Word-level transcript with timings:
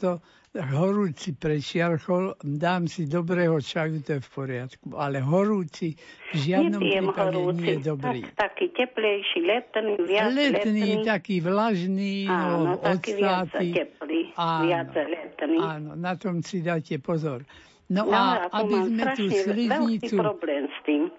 to 0.00 0.10
horúci 0.50 1.30
prešiarchol, 1.32 2.34
dám 2.42 2.90
si 2.90 3.06
dobrého 3.06 3.62
čaju, 3.62 4.02
to 4.02 4.18
je 4.18 4.20
v 4.20 4.30
poriadku. 4.34 4.86
Ale 4.98 5.22
horúci 5.22 5.94
v 6.32 6.34
žiadnom 6.34 6.82
Nepijem 6.82 7.06
prípade 7.06 7.36
horúci. 7.38 7.54
nie 7.54 7.70
je 7.70 7.80
dobrý. 7.86 8.20
Tak, 8.26 8.34
taký 8.34 8.66
teplejší, 8.74 9.38
letný, 9.46 9.92
viac 10.02 10.30
letný, 10.32 10.58
letný. 10.90 11.06
taký 11.06 11.36
vlažný, 11.38 12.14
Áno, 12.26 12.56
no, 12.58 12.72
taký 12.82 13.10
viac 13.14 13.46
odstáty. 13.46 13.66
teplý, 13.70 14.20
Áno, 14.34 14.62
viac 14.66 14.90
letný. 14.90 15.58
Áno, 15.60 15.90
na 15.94 16.12
tom 16.16 16.42
si 16.42 16.58
dajte 16.58 16.98
pozor. 16.98 17.46
No, 17.86 18.06
No, 18.06 18.14
a 18.14 18.46
aby 18.54 18.74
sme 18.86 19.04
tú 19.14 19.26
sliznicu, 19.28 20.14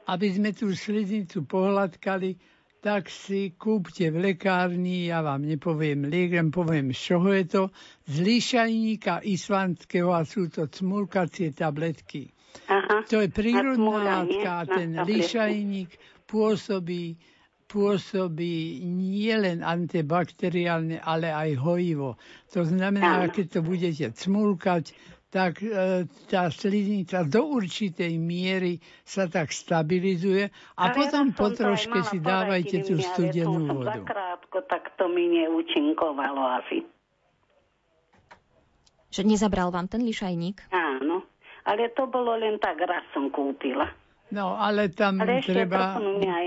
aby 0.08 0.28
sme 0.28 0.50
tú 0.52 0.72
sliznicu 0.72 1.44
pohľadkali, 1.44 2.36
tak 2.82 3.14
si 3.14 3.54
kúpte 3.54 4.10
v 4.10 4.34
lekárni, 4.34 5.14
ja 5.14 5.22
vám 5.22 5.46
nepoviem 5.46 6.10
liek, 6.10 6.34
len 6.34 6.50
poviem, 6.50 6.90
z 6.90 7.14
čoho 7.14 7.30
je 7.30 7.46
to, 7.46 7.64
z 8.10 8.16
lišajníka 8.26 9.22
islandského 9.22 10.10
a 10.10 10.26
sú 10.26 10.50
to 10.50 10.66
cmulkacie 10.66 11.54
tabletky. 11.54 12.34
Aha. 12.68 13.06
To 13.06 13.22
je 13.22 13.30
prírodná 13.30 14.26
látka 14.26 14.66
a 14.66 14.68
ten 14.68 14.98
lišajník 14.98 15.94
pôsobí, 16.26 17.22
pôsobí 17.70 18.82
nielen 18.90 19.62
antibakteriálne, 19.62 21.06
ale 21.06 21.30
aj 21.30 21.62
hojivo. 21.62 22.18
To 22.58 22.66
znamená, 22.66 23.30
keď 23.30 23.46
to 23.56 23.60
budete 23.62 24.06
cmulkať, 24.18 24.92
tak 25.32 25.64
e, 25.64 26.04
tá 26.28 26.52
sliznica 26.52 27.24
do 27.24 27.56
určitej 27.56 28.20
miery 28.20 28.84
sa 29.08 29.32
tak 29.32 29.56
stabilizuje 29.56 30.52
a 30.76 30.92
Ale 30.92 30.96
potom 31.00 31.32
raz 31.32 31.38
po 31.40 31.48
troške 31.56 32.00
si 32.12 32.20
dávajte 32.20 32.84
tú 32.84 33.00
studenú 33.00 33.80
vodu. 33.80 34.04
Zakrátko, 34.04 34.68
tak 34.68 34.92
to 35.00 35.08
mi 35.08 35.32
neúčinkovalo 35.32 36.60
asi. 36.60 36.84
Že 39.12 39.22
nezabral 39.24 39.72
vám 39.72 39.88
ten 39.88 40.04
lišajník? 40.04 40.68
Áno. 40.76 41.24
Ale 41.64 41.96
to 41.96 42.12
bolo 42.12 42.36
len 42.36 42.60
tak, 42.60 42.84
raz 42.84 43.08
som 43.16 43.32
kúpila. 43.32 43.88
No, 44.32 44.56
ale 44.56 44.92
tam 44.92 45.20
Ale 45.20 45.44
treba, 45.44 46.00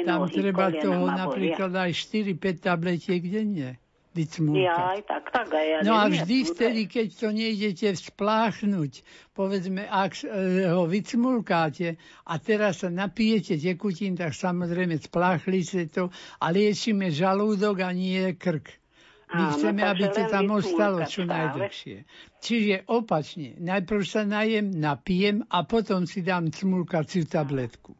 tam 0.04 0.28
treba 0.28 0.72
toho 0.72 1.04
napríklad 1.08 1.72
aj 1.72 1.92
4-5 1.92 2.64
tabletiek 2.64 3.20
denne 3.20 3.83
vycmúkať. 4.14 4.62
Ja 4.62 4.94
tak, 5.02 5.24
tak 5.28 5.50
ja 5.50 5.82
No 5.82 5.94
a 5.94 6.06
vždy 6.06 6.36
že- 6.40 6.48
vtedy, 6.54 6.80
keď 6.86 7.06
to 7.12 7.28
nejdete 7.28 7.88
spláchnuť, 7.92 8.92
povedzme, 9.30 9.82
ak 9.84 10.22
ho 10.70 10.86
vycmulkáte 10.86 11.98
a 12.24 12.34
teraz 12.38 12.80
sa 12.80 12.88
napijete 12.88 13.54
tekutín, 13.54 14.14
tak 14.14 14.32
samozrejme 14.32 14.96
spláchli 14.96 15.60
sa 15.60 15.82
to 15.84 16.08
a 16.38 16.46
liečíme 16.48 17.10
žalúdok 17.10 17.82
a 17.82 17.90
nie 17.90 18.32
krk. 18.32 18.80
My 19.26 19.50
Áno, 19.50 19.52
chceme, 19.52 19.82
aby 19.82 20.04
to 20.08 20.22
tam 20.30 20.46
ostalo 20.52 21.02
čo 21.02 21.26
najdlhšie. 21.26 22.06
Čiže 22.38 22.86
opačne, 22.86 23.58
najprv 23.58 24.02
sa 24.04 24.22
najem, 24.22 24.70
napijem 24.70 25.42
a 25.44 25.66
potom 25.66 26.06
si 26.06 26.22
dám 26.22 26.54
cmulkaciu 26.54 27.26
tabletku. 27.26 27.98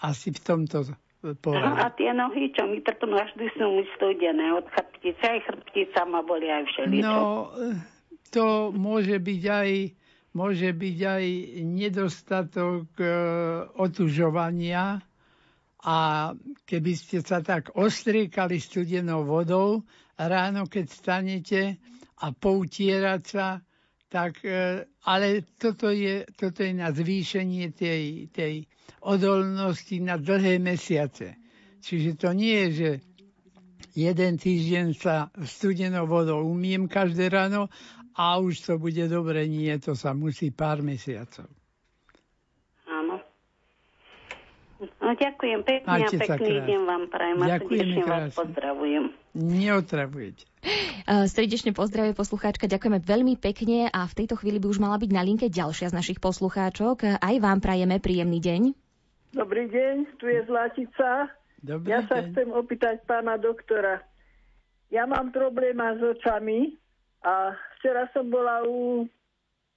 Asi 0.00 0.32
v 0.32 0.40
tomto 0.40 0.82
Aha, 0.82 0.96
a 1.22 1.36
poradí. 1.36 2.00
tie 2.00 2.10
nohy, 2.10 2.50
čo 2.50 2.64
mi 2.64 2.80
trpnú, 2.80 3.14
až 3.14 3.30
sú 3.52 3.66
mi 3.68 3.84
studené 3.94 4.50
od 4.50 4.66
chrbtice, 5.02 5.26
aj 5.26 5.40
chrbtica 5.42 6.00
ma 6.06 6.22
boli 6.22 6.46
aj 6.46 6.64
všeličo. 6.70 7.02
No, 7.02 7.50
to 8.30 8.70
môže 8.70 9.18
byť 9.18 9.42
aj, 9.50 9.70
môže 10.38 10.70
byť 10.70 10.98
aj 11.02 11.24
nedostatok 11.66 12.86
e, 13.02 13.06
otužovania 13.82 15.02
a 15.82 15.98
keby 16.62 16.92
ste 16.94 17.18
sa 17.26 17.42
tak 17.42 17.74
ostriekali 17.74 18.62
studenou 18.62 19.26
vodou 19.26 19.82
ráno, 20.14 20.70
keď 20.70 20.86
stanete 20.86 21.62
a 22.22 22.30
poutierať 22.30 23.22
sa, 23.26 23.58
tak, 24.06 24.38
e, 24.46 24.86
ale 25.02 25.42
toto 25.58 25.90
je, 25.90 26.22
toto 26.38 26.62
je 26.62 26.72
na 26.78 26.94
zvýšenie 26.94 27.74
tej, 27.74 28.30
tej 28.30 28.70
odolnosti 29.02 29.98
na 29.98 30.14
dlhé 30.14 30.62
mesiace. 30.62 31.42
Čiže 31.82 32.14
to 32.14 32.30
nie 32.30 32.54
je, 32.54 32.68
že 32.70 32.90
jeden 33.92 34.40
týždeň 34.40 34.86
sa 34.96 35.28
studenou 35.44 36.08
vodou 36.08 36.44
umiem 36.44 36.88
každé 36.88 37.28
ráno 37.28 37.68
a 38.12 38.36
už 38.40 38.64
to 38.64 38.72
bude 38.76 39.00
dobre. 39.08 39.48
Nie, 39.48 39.80
to 39.80 39.96
sa 39.96 40.12
musí 40.12 40.52
pár 40.52 40.84
mesiacov. 40.84 41.48
Áno. 42.88 43.20
No, 44.82 45.14
ďakujem 45.14 45.62
pekne 45.62 45.86
Majte 45.86 46.18
a 46.18 46.20
pekný 46.26 46.58
krásne. 46.58 46.66
deň 46.66 46.80
vám 46.82 47.04
prajem 47.06 47.38
a 47.38 47.46
srdečne 47.54 48.02
vás 48.02 48.34
pozdravujem. 48.34 49.04
Neotravujete. 49.32 50.42
Uh, 51.02 51.26
Srdečne 51.26 51.70
pozdravuje 51.74 52.14
poslucháčka, 52.14 52.66
ďakujeme 52.66 52.98
veľmi 53.02 53.34
pekne 53.38 53.90
a 53.90 54.06
v 54.06 54.16
tejto 54.22 54.38
chvíli 54.38 54.58
by 54.58 54.66
už 54.70 54.78
mala 54.82 54.98
byť 54.98 55.10
na 55.10 55.22
linke 55.22 55.46
ďalšia 55.50 55.90
z 55.90 55.96
našich 55.96 56.18
poslucháčok. 56.18 57.18
Aj 57.18 57.34
vám 57.38 57.58
prajeme 57.62 57.98
príjemný 57.98 58.38
deň. 58.42 58.62
Dobrý 59.32 59.70
deň, 59.72 60.20
tu 60.20 60.28
je 60.28 60.44
Zlatica. 60.44 61.32
Dobrý 61.62 61.86
Ja 61.88 62.02
sa 62.10 62.18
deň. 62.20 62.24
chcem 62.34 62.48
opýtať 62.50 63.06
pána 63.06 63.38
doktora. 63.38 64.02
Ja 64.90 65.06
mám 65.06 65.30
problém 65.30 65.78
s 65.78 66.02
očami 66.02 66.74
a 67.22 67.54
včera 67.78 68.10
som 68.10 68.28
bola 68.28 68.66
u, 68.66 69.06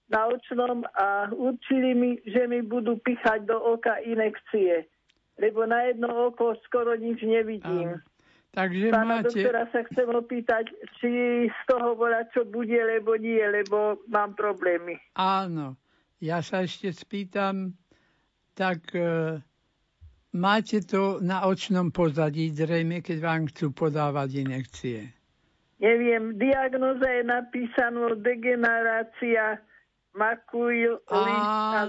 na 0.09 0.27
očnom 0.27 0.83
a 0.91 1.29
určili 1.31 1.93
mi, 1.93 2.17
že 2.25 2.49
mi 2.49 2.65
budú 2.65 2.97
pichať 2.99 3.45
do 3.45 3.55
oka 3.55 4.01
inekcie, 4.01 4.89
lebo 5.37 5.63
na 5.63 5.87
jedno 5.87 6.33
oko 6.33 6.57
skoro 6.65 6.97
nič 6.97 7.21
nevidím. 7.21 7.95
Áno. 7.95 8.13
Takže 8.55 8.87
Pána 8.87 9.19
máte, 9.19 9.35
doktora 9.35 9.67
sa 9.67 9.83
chcem 9.83 10.07
opýtať, 10.15 10.71
či 11.03 11.11
z 11.51 11.59
toho 11.67 11.91
bola 11.91 12.23
čo 12.31 12.47
bude, 12.47 12.79
lebo 12.79 13.19
nie, 13.19 13.43
lebo 13.43 13.99
mám 14.07 14.31
problémy. 14.31 14.95
áno, 15.19 15.75
ja 16.23 16.39
sa 16.39 16.63
ešte 16.63 16.87
spýtam, 16.95 17.75
tak 18.55 18.95
e, 18.95 19.43
máte 20.35 20.83
to 20.83 21.23
na 21.23 21.47
očnom 21.47 21.95
pozadí 21.95 22.51
zrejme, 22.51 22.99
keď 22.99 23.17
vám 23.23 23.41
chcú 23.47 23.71
podávať 23.71 24.43
inekcie. 24.43 24.99
Neviem, 25.79 26.35
diagnoza 26.35 27.07
je 27.07 27.23
napísaná 27.23 28.15
degenerácia 28.19 29.59
makuly 30.15 30.87
a 31.11 31.19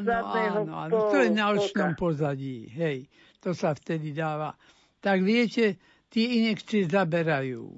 zadného 0.03 0.67
áno, 0.67 0.91
áno, 0.91 1.11
to 1.15 1.19
je 1.23 1.31
na 1.31 1.55
očnom 1.55 1.95
pozadí, 1.95 2.67
hej, 2.75 3.06
to 3.39 3.55
sa 3.55 3.71
vtedy 3.75 4.11
dáva. 4.11 4.59
Tak 4.99 5.23
viete, 5.23 5.79
tie 6.11 6.43
inekcie 6.43 6.91
zaberajú. 6.91 7.71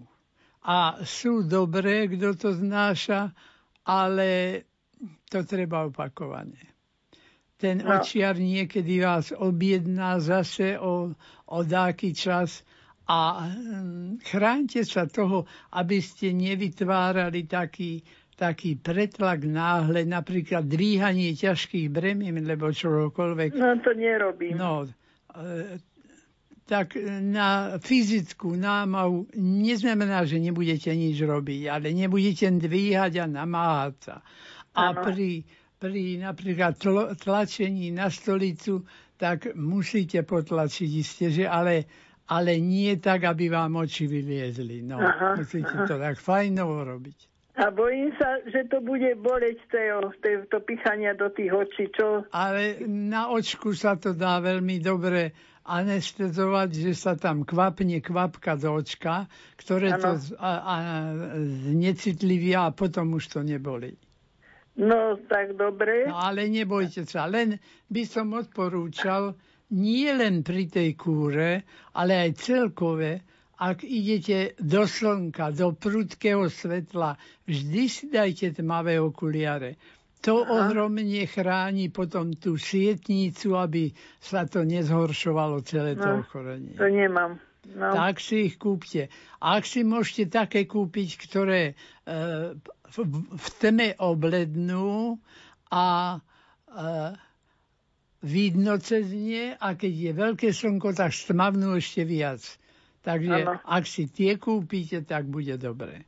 A 0.69 1.01
sú 1.05 1.45
dobré, 1.45 2.09
kto 2.09 2.37
to 2.37 2.49
znáša, 2.57 3.33
ale 3.85 4.61
to 5.29 5.45
treba 5.45 5.85
opakovane. 5.89 6.78
Ten 7.59 7.83
No. 7.83 7.99
očiar 7.99 8.39
niekedy 8.39 9.03
vás 9.03 9.35
objedná 9.35 10.23
zase 10.23 10.79
o, 10.79 11.11
o 11.51 11.59
dáky 11.67 12.15
čas 12.15 12.63
a 13.11 13.51
hm, 13.51 14.23
chránte 14.23 14.87
sa 14.87 15.11
toho, 15.11 15.43
aby 15.75 15.99
ste 15.99 16.31
nevytvárali 16.31 17.51
taký, 17.51 17.99
taký 18.39 18.79
pretlak 18.79 19.43
náhle, 19.43 20.07
napríklad 20.07 20.71
dvíhanie 20.71 21.35
ťažkých 21.35 21.91
bremien, 21.91 22.39
lebo 22.47 22.71
čokoľvek. 22.71 23.51
No 23.59 23.75
to 23.83 23.91
nerobím. 23.91 24.55
No, 24.55 24.87
e, 25.35 25.83
tak 26.63 26.95
na 27.25 27.81
fyzickú 27.81 28.53
námahu 28.55 29.33
neznamená, 29.35 30.29
že 30.29 30.37
nebudete 30.37 30.93
nič 30.93 31.17
robiť, 31.17 31.65
ale 31.67 31.97
nebudete 31.97 32.45
dvíhať 32.55 33.19
a 33.19 33.27
namáhať 33.27 33.95
sa. 34.05 34.17
A 34.77 34.93
Áno. 34.93 35.01
pri, 35.01 35.49
pri 35.79 36.19
napríklad 36.19 36.75
tlačení 37.17 37.95
na 37.95 38.11
stolicu, 38.11 38.83
tak 39.15 39.55
musíte 39.55 40.27
potlačiť 40.27 40.91
isté, 40.91 41.31
že 41.31 41.45
ale, 41.47 41.87
ale 42.31 42.59
nie 42.59 42.99
tak, 42.99 43.27
aby 43.27 43.51
vám 43.51 43.79
oči 43.83 44.07
vyliezli. 44.11 44.83
No, 44.83 44.99
Aha, 44.99 45.39
musíte 45.39 45.75
aha. 45.75 45.87
to 45.87 45.95
tak 45.99 46.19
fajnovo 46.19 46.83
robiť. 46.83 47.19
A 47.59 47.75
bojím 47.75 48.15
sa, 48.15 48.39
že 48.47 48.71
to 48.71 48.79
bude 48.79 49.19
boleť 49.19 49.59
to, 49.67 49.79
to, 50.23 50.31
to 50.47 50.59
pichania 50.63 51.19
do 51.19 51.27
tých 51.27 51.51
očí, 51.51 51.91
čo? 51.91 52.23
Ale 52.31 52.87
na 52.87 53.35
očku 53.35 53.75
sa 53.75 53.99
to 53.99 54.15
dá 54.15 54.39
veľmi 54.39 54.79
dobre 54.79 55.35
anestezovať, 55.67 56.71
že 56.71 56.93
sa 56.95 57.19
tam 57.19 57.43
kvapne 57.43 57.99
kvapka 57.99 58.55
do 58.55 58.79
očka, 58.79 59.27
ktoré 59.59 59.99
to 59.99 60.15
Áno. 60.15 60.23
z- 60.23 60.39
a, 60.39 60.51
a, 60.55 60.77
znecitlivia 61.67 62.71
a 62.71 62.75
potom 62.75 63.19
už 63.19 63.27
to 63.27 63.41
neboli. 63.43 63.99
No 64.79 65.19
tak 65.27 65.59
dobre. 65.59 66.07
No 66.07 66.23
ale 66.23 66.47
nebojte 66.47 67.03
sa, 67.03 67.27
len 67.27 67.59
by 67.91 68.03
som 68.07 68.31
odporúčal 68.31 69.35
nie 69.75 70.09
len 70.15 70.47
pri 70.47 70.71
tej 70.71 70.95
kúre, 70.95 71.67
ale 71.99 72.13
aj 72.15 72.31
celkové, 72.39 73.27
ak 73.59 73.83
idete 73.83 74.55
do 74.63 74.87
slnka, 74.87 75.51
do 75.51 75.75
prudkého 75.75 76.47
svetla, 76.47 77.19
vždy 77.43 77.83
si 77.91 78.07
dajte 78.07 78.55
tmavé 78.55 79.03
okuliare. 79.03 79.75
To 80.23 80.47
ohromne 80.47 81.27
chráni 81.27 81.91
potom 81.91 82.35
tú 82.35 82.59
sietnicu, 82.59 83.55
aby 83.59 83.91
sa 84.19 84.47
to 84.47 84.63
nezhoršovalo 84.63 85.63
celé 85.63 85.95
to 85.95 86.07
No, 86.07 86.23
ochorenie. 86.23 86.75
To 86.79 86.87
nemám. 86.87 87.39
No. 87.69 87.93
Tak 87.93 88.19
si 88.23 88.49
ich 88.49 88.57
kúpte. 88.57 89.13
A 89.43 89.61
ak 89.61 89.69
si 89.69 89.85
môžete 89.85 90.33
také 90.33 90.65
kúpiť, 90.65 91.09
ktoré 91.29 91.63
e, 91.71 91.75
v, 92.93 93.47
tme 93.61 93.95
oblednú 94.01 95.21
a 95.69 96.17
e, 96.17 96.19
vidno 98.25 98.81
cez 98.81 99.13
nie 99.13 99.53
a 99.55 99.77
keď 99.77 99.93
je 99.93 100.13
veľké 100.17 100.49
slnko, 100.51 100.97
tak 100.97 101.13
stmavnú 101.13 101.77
ešte 101.77 102.03
viac. 102.09 102.43
Takže 103.05 103.37
ano. 103.47 103.61
ak 103.63 103.85
si 103.87 104.11
tie 104.11 104.37
kúpite, 104.37 105.07
tak 105.07 105.29
bude 105.29 105.55
dobre. 105.57 106.03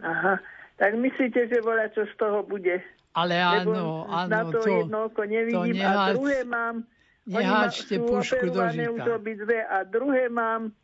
Aha, 0.00 0.40
tak 0.80 0.98
myslíte, 0.98 1.46
že 1.46 1.62
voľa 1.62 1.92
čo 1.94 2.08
z 2.08 2.14
toho 2.18 2.42
bude? 2.42 2.82
Ale 3.14 3.38
áno, 3.38 4.08
áno. 4.10 4.30
Na 4.30 4.42
to, 4.50 4.58
to 4.58 4.68
jedno 4.82 4.98
oko 5.06 5.22
nevidím 5.22 5.78
to 5.78 5.78
neháč, 5.78 6.10
a 6.10 6.14
druhé 6.18 6.40
mám... 6.42 6.76
Neháčte 7.24 7.94
pušku 8.04 8.52
do 8.52 8.60
žita. 8.68 9.16
obidve 9.16 9.64
a 9.64 9.80
druhé 9.88 10.28
mám, 10.28 10.76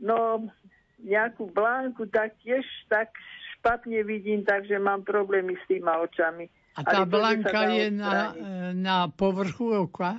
no, 0.00 0.48
nejakú 1.04 1.52
blánku, 1.52 2.08
tak 2.08 2.32
tiež 2.40 2.64
tak 2.88 3.12
špatne 3.62 4.02
vidím, 4.02 4.42
takže 4.42 4.82
mám 4.82 5.06
problémy 5.06 5.54
s 5.54 5.62
týma 5.70 6.02
očami. 6.02 6.50
A 6.74 6.82
tá 6.82 7.06
blánka 7.06 7.70
je 7.70 7.94
na, 7.94 8.34
na 8.74 9.06
povrchu 9.06 9.86
oka? 9.86 10.18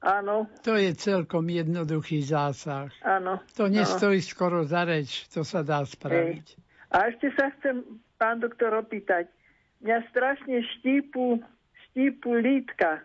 Áno. 0.00 0.48
To 0.64 0.80
je 0.80 0.96
celkom 0.96 1.44
jednoduchý 1.44 2.24
zásah. 2.24 2.88
Áno. 3.04 3.44
To 3.52 3.68
nestojí 3.68 4.24
áno. 4.24 4.30
skoro 4.32 4.58
za 4.64 4.88
reč, 4.88 5.28
to 5.28 5.44
sa 5.44 5.60
dá 5.60 5.84
spraviť. 5.84 6.46
Ej. 6.56 6.60
A 6.96 7.12
ešte 7.12 7.28
sa 7.36 7.52
chcem, 7.60 7.84
pán 8.16 8.40
doktor, 8.40 8.72
opýtať 8.72 9.28
mňa 9.84 9.98
strašne 10.08 10.64
štípu, 10.80 11.44
štípu 11.90 12.30
lítka. 12.32 13.04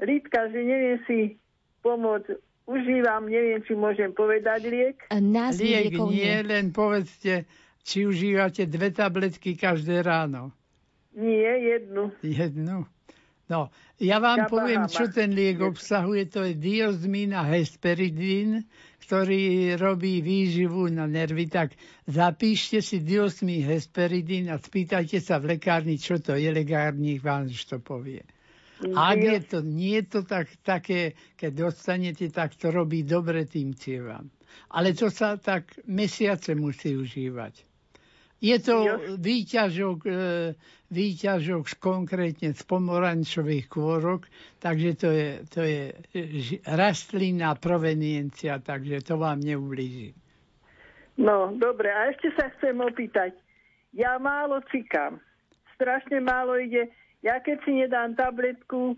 Lítka, 0.00 0.48
že 0.48 0.60
neviem 0.64 0.98
si 1.04 1.18
pomôcť. 1.84 2.40
Užívam, 2.68 3.32
neviem, 3.32 3.64
či 3.64 3.72
môžem 3.72 4.12
povedať 4.12 4.68
liek. 4.68 5.00
Názvy 5.08 5.88
liek 5.88 5.96
nie, 6.12 6.36
len 6.44 6.68
povedzte, 6.68 7.48
či 7.88 8.04
užívate 8.04 8.68
dve 8.68 8.92
tabletky 8.92 9.56
každé 9.56 10.04
ráno. 10.04 10.52
Nie, 11.16 11.56
jednu. 11.56 12.12
Jednu? 12.20 12.84
No, 13.48 13.72
ja 13.96 14.20
vám 14.20 14.44
Kapahama. 14.44 14.52
poviem, 14.52 14.82
čo 14.92 15.08
ten 15.08 15.32
liek 15.32 15.64
obsahuje. 15.64 16.28
To 16.36 16.44
je 16.44 16.52
diozmín 16.52 17.32
a 17.32 17.48
hesperidín, 17.48 18.68
ktorý 19.08 19.72
robí 19.80 20.20
výživu 20.20 20.92
na 20.92 21.08
nervy. 21.08 21.48
Tak 21.48 21.72
zapíšte 22.04 22.84
si 22.84 23.00
diozmín 23.00 23.64
hesperidín 23.64 24.52
a 24.52 24.60
spýtajte 24.60 25.24
sa 25.24 25.40
v 25.40 25.56
lekárni, 25.56 25.96
čo 25.96 26.20
to 26.20 26.36
je. 26.36 26.52
Lekárnik 26.52 27.24
vám 27.24 27.48
to 27.48 27.80
povie. 27.80 28.20
A 28.94 29.16
ak 29.16 29.18
je 29.18 29.40
to, 29.42 29.58
nie 29.64 29.98
je 29.98 30.04
to 30.06 30.20
tak, 30.22 30.46
také, 30.62 31.16
keď 31.34 31.72
dostanete, 31.72 32.28
tak 32.30 32.54
to 32.54 32.70
robí 32.70 33.02
dobre 33.02 33.48
tým 33.48 33.74
cievam. 33.74 34.30
Ale 34.70 34.92
to 34.92 35.08
sa 35.08 35.40
tak 35.40 35.72
mesiace 35.88 36.52
musí 36.52 36.94
užívať. 36.94 37.64
Je 38.38 38.54
to 38.62 39.02
výťažok, 39.18 39.98
e, 40.06 40.14
výťažok 40.94 41.82
konkrétne 41.82 42.54
z 42.54 42.62
pomorančových 42.62 43.66
kôrok, 43.66 44.30
takže 44.62 44.90
to 44.94 45.08
je, 45.10 45.28
to 45.50 45.60
je 45.66 45.82
rastlina 46.70 47.58
proveniencia, 47.58 48.62
takže 48.62 49.02
to 49.02 49.18
vám 49.18 49.42
neublíži. 49.42 50.14
No, 51.18 51.50
dobre. 51.50 51.90
A 51.90 52.14
ešte 52.14 52.30
sa 52.38 52.46
chcem 52.54 52.78
opýtať. 52.78 53.34
Ja 53.90 54.22
málo 54.22 54.62
cikám. 54.70 55.18
Strašne 55.74 56.22
málo 56.22 56.54
ide. 56.62 56.94
Ja 57.26 57.42
keď 57.42 57.58
si 57.66 57.74
nedám 57.74 58.14
tabletku 58.14 58.94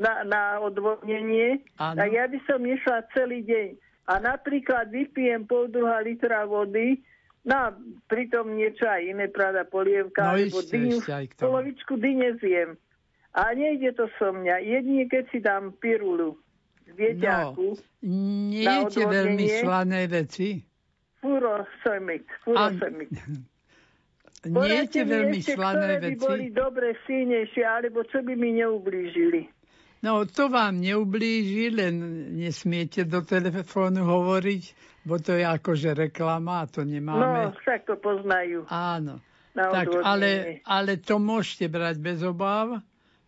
na, 0.00 0.24
na 0.24 0.42
odvodnenie, 0.64 1.60
tak 1.76 2.08
ja 2.08 2.24
by 2.24 2.38
som 2.48 2.64
nešla 2.64 3.04
celý 3.12 3.44
deň. 3.44 3.68
A 4.08 4.16
napríklad 4.16 4.88
vypijem 4.88 5.44
pol 5.44 5.68
druhá 5.68 6.00
litra 6.00 6.48
vody, 6.48 7.04
No, 7.46 7.72
pritom 8.10 8.58
niečo 8.58 8.84
aj 8.88 9.02
iné, 9.06 9.30
pravda, 9.30 9.62
polievka, 9.64 10.20
no, 10.20 10.30
alebo 10.36 10.58
dyňu, 10.64 10.98
polovičku 11.38 11.94
dyne 11.96 12.34
zjem. 12.42 12.74
A 13.36 13.54
nejde 13.54 13.94
to 13.94 14.10
so 14.18 14.34
mňa. 14.34 14.58
Jedine, 14.64 15.04
keď 15.06 15.24
si 15.30 15.38
dám 15.38 15.70
pirulu 15.78 16.34
z 16.88 16.90
vieťaku. 16.96 17.68
No, 18.02 18.10
nie 18.50 18.78
veľmi 18.90 19.46
slané 19.62 20.10
veci? 20.10 20.58
Furosemik. 21.22 22.26
Furosemik. 22.42 23.10
Nie 24.46 24.86
je 24.86 25.02
veľmi 25.02 25.40
slané 25.42 25.98
veci? 25.98 26.14
by 26.14 26.26
boli 26.30 26.46
dobre, 26.54 26.94
silnejšie, 27.06 27.62
alebo 27.66 28.06
čo 28.06 28.22
by 28.22 28.38
mi 28.38 28.58
neublížili? 28.62 29.50
No, 29.98 30.22
to 30.30 30.46
vám 30.46 30.78
neublíži, 30.78 31.74
len 31.74 31.94
nesmiete 32.38 33.02
do 33.02 33.26
telefónu 33.26 34.06
hovoriť, 34.06 34.62
bo 35.02 35.18
to 35.18 35.34
je 35.34 35.42
akože 35.42 35.90
reklama 36.06 36.62
a 36.62 36.70
to 36.70 36.86
nemáme. 36.86 37.50
No, 37.50 37.58
však 37.58 37.82
to 37.82 37.98
poznajú. 37.98 38.62
Áno. 38.70 39.18
tak, 39.58 39.90
ale, 40.06 40.62
ale 40.62 41.02
to 41.02 41.18
môžete 41.18 41.66
brať 41.66 41.98
bez 41.98 42.22
obáv. 42.22 42.78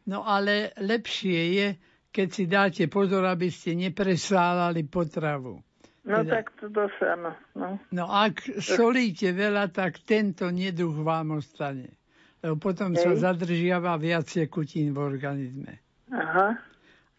No 0.06 0.22
ale 0.22 0.70
lepšie 0.78 1.40
je, 1.58 1.69
keď 2.14 2.28
si 2.31 2.44
dáte 2.46 2.84
pozor, 2.87 3.26
aby 3.26 3.50
ste 3.50 3.75
nepresálali 3.75 4.87
potravu. 4.87 5.58
No 6.06 6.25
teda, 6.25 6.31
tak 6.40 6.55
to 6.56 6.87
sa, 6.96 7.19
no, 7.19 7.32
no. 7.58 7.69
No 7.93 8.05
ak 8.08 8.62
solíte 8.62 9.34
veľa, 9.34 9.69
tak 9.75 10.00
tento 10.06 10.49
neduch 10.49 10.96
vám 11.02 11.38
ostane. 11.38 11.99
Lebo 12.40 12.56
potom 12.56 12.96
Hej. 12.96 13.05
sa 13.05 13.31
zadržiava 13.31 14.00
viac 14.00 14.31
kutín 14.49 14.96
v 14.96 14.99
organizme. 15.02 15.89
Aha. 16.10 16.58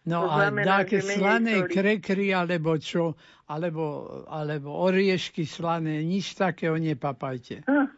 No 0.02 0.26
a 0.26 0.50
také 0.50 0.98
slané 0.98 1.62
krekry 1.70 2.34
alebo 2.34 2.74
čo, 2.74 3.14
alebo, 3.46 4.26
alebo 4.26 4.74
oriešky 4.82 5.46
slané, 5.46 6.02
nič 6.02 6.34
takého 6.34 6.74
nepapajte. 6.74 7.62
Hm. 7.68 7.88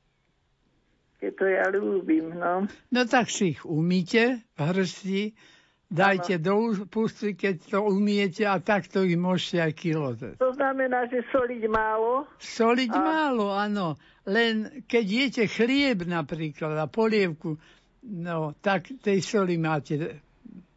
To 1.25 1.49
ja 1.49 1.73
ľúbim, 1.73 2.37
no. 2.37 2.69
No 2.93 3.01
tak 3.09 3.33
si 3.33 3.57
ich 3.57 3.65
umíte 3.65 4.45
v 4.45 4.61
hrsti, 4.61 5.23
dajte 5.89 6.37
ano. 6.37 6.45
do 6.45 6.55
ústy, 6.93 7.33
keď 7.33 7.55
to 7.65 7.79
umiete 7.81 8.45
a 8.45 8.61
takto 8.61 9.01
ich 9.09 9.17
môžete 9.17 9.57
aj 9.65 9.73
kilo. 9.73 10.13
To 10.37 10.53
znamená, 10.53 11.09
že 11.09 11.25
soliť 11.33 11.65
málo? 11.73 12.29
Soliť 12.37 12.93
a... 12.93 13.01
málo, 13.01 13.57
áno. 13.57 13.97
Len 14.29 14.85
keď 14.85 15.05
jete 15.09 15.45
chlieb 15.49 16.05
napríklad 16.05 16.77
a 16.77 16.93
polievku, 16.93 17.57
no 18.05 18.53
tak 18.61 18.93
tej 19.01 19.25
soli 19.25 19.57
máte 19.57 20.24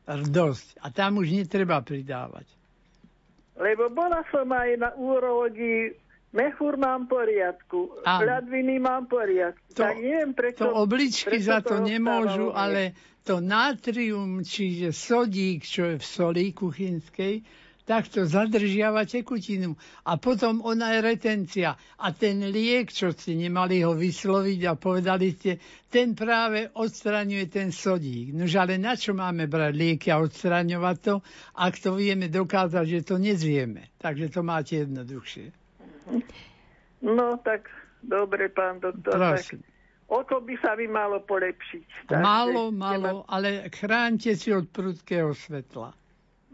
dosť. 0.08 0.80
A 0.80 0.88
tam 0.90 1.20
už 1.20 1.36
netreba 1.36 1.84
pridávať. 1.84 2.48
Lebo 3.58 3.92
bola 3.92 4.24
som 4.32 4.48
aj 4.54 4.70
na 4.78 4.90
urológii, 4.96 5.98
mechúr 6.32 6.78
mám 6.78 7.10
poriadku, 7.10 7.90
hľadviny 8.06 8.78
mám 8.78 9.10
poriadku. 9.10 9.74
To, 9.74 9.82
tak 9.82 9.98
neviem, 9.98 10.32
prečo, 10.38 10.64
to 10.64 10.70
obličky 10.72 11.42
prečo 11.42 11.50
za 11.50 11.60
to 11.66 11.82
nemôžu, 11.82 12.54
ale 12.54 12.94
to 13.26 13.42
natrium, 13.42 14.46
čiže 14.46 14.94
sodík, 14.94 15.66
čo 15.66 15.90
je 15.92 15.96
v 16.00 16.06
soli 16.06 16.46
kuchynskej, 16.54 17.42
takto 17.88 18.28
zadržiava 18.28 19.08
tekutinu. 19.08 19.80
A 20.04 20.20
potom 20.20 20.60
ona 20.60 20.92
je 20.94 21.00
retencia. 21.00 21.80
A 22.04 22.12
ten 22.12 22.44
liek, 22.52 22.92
čo 22.92 23.16
ste 23.16 23.40
nemali 23.40 23.80
ho 23.88 23.96
vysloviť 23.96 24.60
a 24.68 24.76
povedali 24.76 25.32
ste, 25.32 25.56
ten 25.88 26.12
práve 26.12 26.68
odstraňuje 26.76 27.48
ten 27.48 27.72
sodík. 27.72 28.36
Nož 28.36 28.60
ale 28.60 28.76
na 28.76 29.00
čo 29.00 29.16
máme 29.16 29.48
brať 29.48 29.72
lieky 29.72 30.12
a 30.12 30.20
odstraňovať 30.20 30.98
to, 31.00 31.16
ak 31.56 31.74
to 31.80 31.96
vieme 31.96 32.28
dokázať, 32.28 32.86
že 32.86 33.00
to 33.08 33.16
nezvieme. 33.16 33.96
Takže 34.04 34.28
to 34.36 34.44
máte 34.44 34.84
jednoduchšie. 34.84 35.56
No 37.08 37.40
tak, 37.40 37.72
dobre, 38.04 38.52
pán 38.52 38.84
doktor. 38.84 39.16
Prosím. 39.16 39.64
Tak... 39.64 39.76
O 40.08 40.24
to 40.24 40.40
by 40.40 40.56
sa 40.64 40.80
mi 40.80 40.88
malo 40.88 41.20
polepšiť. 41.20 42.08
Takže, 42.08 42.24
málo, 42.24 42.72
málo, 42.72 43.28
ale 43.28 43.68
chránte 43.68 44.40
si 44.40 44.56
od 44.56 44.72
prudkého 44.72 45.36
svetla. 45.36 45.92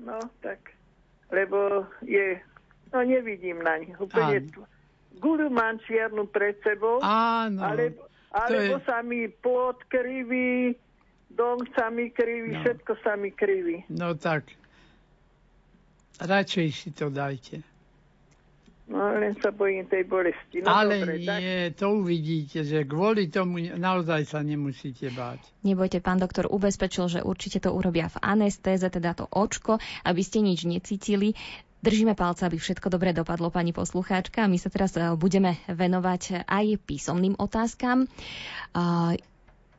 No, 0.01 0.17
tak 0.41 0.73
lebo 1.33 1.89
je, 2.05 2.37
no 2.93 3.01
nevidím 3.01 3.65
na 3.65 3.81
nich 3.81 3.97
úplne. 3.97 4.45
Guľu 5.17 5.49
mám 5.49 5.81
čiernu 5.81 6.29
pred 6.29 6.57
sebou, 6.61 7.01
Áno, 7.01 7.65
alebo, 7.65 8.05
alebo 8.29 8.77
je... 8.77 8.85
sa 8.85 9.01
mi 9.01 9.25
plot 9.29 9.81
kriví, 9.89 10.77
dom 11.33 11.65
sa 11.73 11.89
mi 11.89 12.13
kriví, 12.13 12.53
no. 12.53 12.61
všetko 12.61 12.91
sa 13.01 13.17
mi 13.17 13.33
kriví. 13.33 13.81
No 13.89 14.13
tak, 14.13 14.45
radšej 16.21 16.67
si 16.69 16.89
to 16.93 17.09
dajte. 17.09 17.65
No 18.83 19.15
len 19.15 19.39
sa 19.39 19.55
bojím 19.55 19.87
tej 19.87 20.03
bolesti. 20.03 20.59
No, 20.59 20.75
Ale 20.75 20.99
dobre, 20.99 21.23
nie, 21.23 21.71
tak... 21.71 21.79
to 21.79 22.03
uvidíte, 22.03 22.67
že 22.67 22.83
kvôli 22.83 23.31
tomu 23.31 23.63
naozaj 23.79 24.27
sa 24.27 24.43
nemusíte 24.43 25.07
báť. 25.07 25.39
Nebojte, 25.63 26.03
pán 26.03 26.19
doktor 26.19 26.51
ubezpečil, 26.51 27.07
že 27.07 27.23
určite 27.23 27.63
to 27.63 27.71
urobia 27.71 28.11
v 28.11 28.19
anestéze, 28.19 28.83
teda 28.83 29.15
to 29.15 29.31
očko, 29.31 29.79
aby 30.03 30.19
ste 30.19 30.43
nič 30.43 30.67
necítili. 30.67 31.31
Držíme 31.79 32.15
palce, 32.15 32.43
aby 32.43 32.59
všetko 32.59 32.91
dobre 32.91 33.15
dopadlo, 33.15 33.51
pani 33.51 33.71
poslucháčka. 33.71 34.51
My 34.51 34.59
sa 34.59 34.67
teraz 34.67 34.95
e, 34.99 35.03
budeme 35.15 35.59
venovať 35.71 36.47
aj 36.47 36.79
písomným 36.83 37.39
otázkam. 37.39 38.07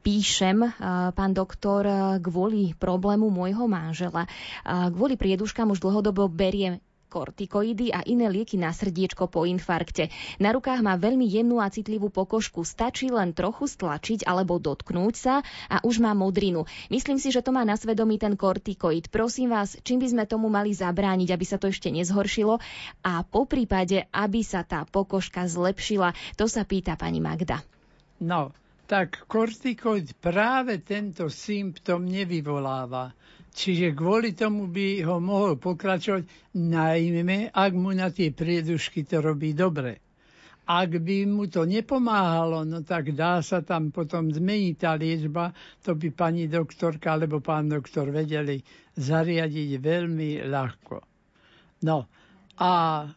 Píšem, 0.05 0.59
e, 0.65 0.71
pán 1.13 1.33
doktor, 1.37 1.85
kvôli 2.25 2.73
problému 2.77 3.29
môjho 3.29 3.69
manžela. 3.69 4.29
Kvôli 4.65 5.17
prieduškám 5.21 5.69
už 5.73 5.81
dlhodobo 5.81 6.29
beriem 6.29 6.81
kortikoidy 7.15 7.95
a 7.95 8.03
iné 8.03 8.27
lieky 8.27 8.59
na 8.59 8.75
srdiečko 8.75 9.31
po 9.31 9.47
infarkte. 9.47 10.11
Na 10.43 10.51
rukách 10.51 10.83
má 10.83 10.99
veľmi 10.99 11.23
jemnú 11.31 11.63
a 11.63 11.71
citlivú 11.71 12.11
pokožku. 12.11 12.67
Stačí 12.67 13.07
len 13.15 13.31
trochu 13.31 13.71
stlačiť 13.71 14.27
alebo 14.27 14.59
dotknúť 14.59 15.15
sa 15.15 15.47
a 15.71 15.79
už 15.87 16.03
má 16.03 16.11
modrinu. 16.11 16.67
Myslím 16.91 17.23
si, 17.23 17.31
že 17.31 17.47
to 17.47 17.55
má 17.55 17.63
na 17.63 17.79
svedomí 17.79 18.19
ten 18.19 18.35
kortikoid. 18.35 19.15
Prosím 19.15 19.55
vás, 19.55 19.79
čím 19.87 20.03
by 20.03 20.11
sme 20.11 20.25
tomu 20.27 20.51
mali 20.51 20.75
zabrániť, 20.75 21.31
aby 21.31 21.47
sa 21.47 21.63
to 21.63 21.71
ešte 21.71 21.95
nezhoršilo 21.95 22.59
a 23.07 23.23
po 23.23 23.47
prípade, 23.47 24.11
aby 24.11 24.43
sa 24.43 24.67
tá 24.67 24.83
pokožka 24.83 25.47
zlepšila. 25.47 26.11
To 26.35 26.51
sa 26.51 26.67
pýta 26.67 26.99
pani 26.99 27.23
Magda. 27.23 27.63
No, 28.19 28.51
tak 28.91 29.23
kortikoid 29.31 30.19
práve 30.19 30.83
tento 30.83 31.31
symptom 31.31 32.03
nevyvoláva. 32.03 33.15
Čiže 33.55 33.95
kvôli 33.95 34.35
tomu 34.35 34.67
by 34.67 35.07
ho 35.07 35.23
mohol 35.23 35.55
pokračovať, 35.55 36.27
najmä 36.59 37.23
ak 37.49 37.73
mu 37.73 37.95
na 37.95 38.11
tie 38.11 38.29
priedušky 38.29 39.07
to 39.07 39.23
robí 39.23 39.55
dobre. 39.55 40.03
Ak 40.65 40.91
by 40.91 41.23
mu 41.25 41.47
to 41.47 41.63
nepomáhalo, 41.63 42.65
no 42.65 42.83
tak 42.83 43.15
dá 43.15 43.39
sa 43.39 43.61
tam 43.61 43.89
potom 43.89 44.27
zmeniť 44.29 44.75
tá 44.75 44.97
liečba, 44.97 45.55
to 45.81 45.95
by 45.95 46.11
pani 46.11 46.51
doktorka 46.51 47.15
alebo 47.15 47.39
pán 47.39 47.71
doktor 47.71 48.11
vedeli 48.11 48.59
zariadiť 48.93 49.71
veľmi 49.77 50.43
ľahko. 50.43 50.97
No 51.85 52.11
a 52.57 52.73
e, 53.05 53.09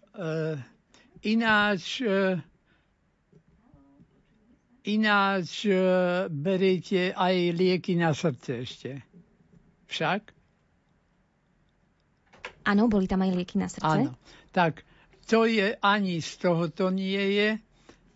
ináč 1.25 2.03
e, 2.03 2.37
Ináč 4.87 5.67
e, 5.67 5.75
beriete 6.31 7.11
aj 7.11 7.35
lieky 7.51 7.99
na 7.99 8.15
srdce 8.15 8.63
ešte. 8.63 9.03
Však? 9.87 10.21
Áno, 12.67 12.91
boli 12.91 13.07
tam 13.07 13.23
aj 13.23 13.31
lieky 13.31 13.55
na 13.55 13.71
srdce. 13.71 13.87
Áno. 14.07 14.11
Tak 14.51 14.83
to 15.27 15.47
je 15.47 15.75
ani 15.79 16.19
z 16.19 16.31
toho 16.39 16.67
to 16.71 16.91
nie 16.91 17.39
je. 17.39 17.49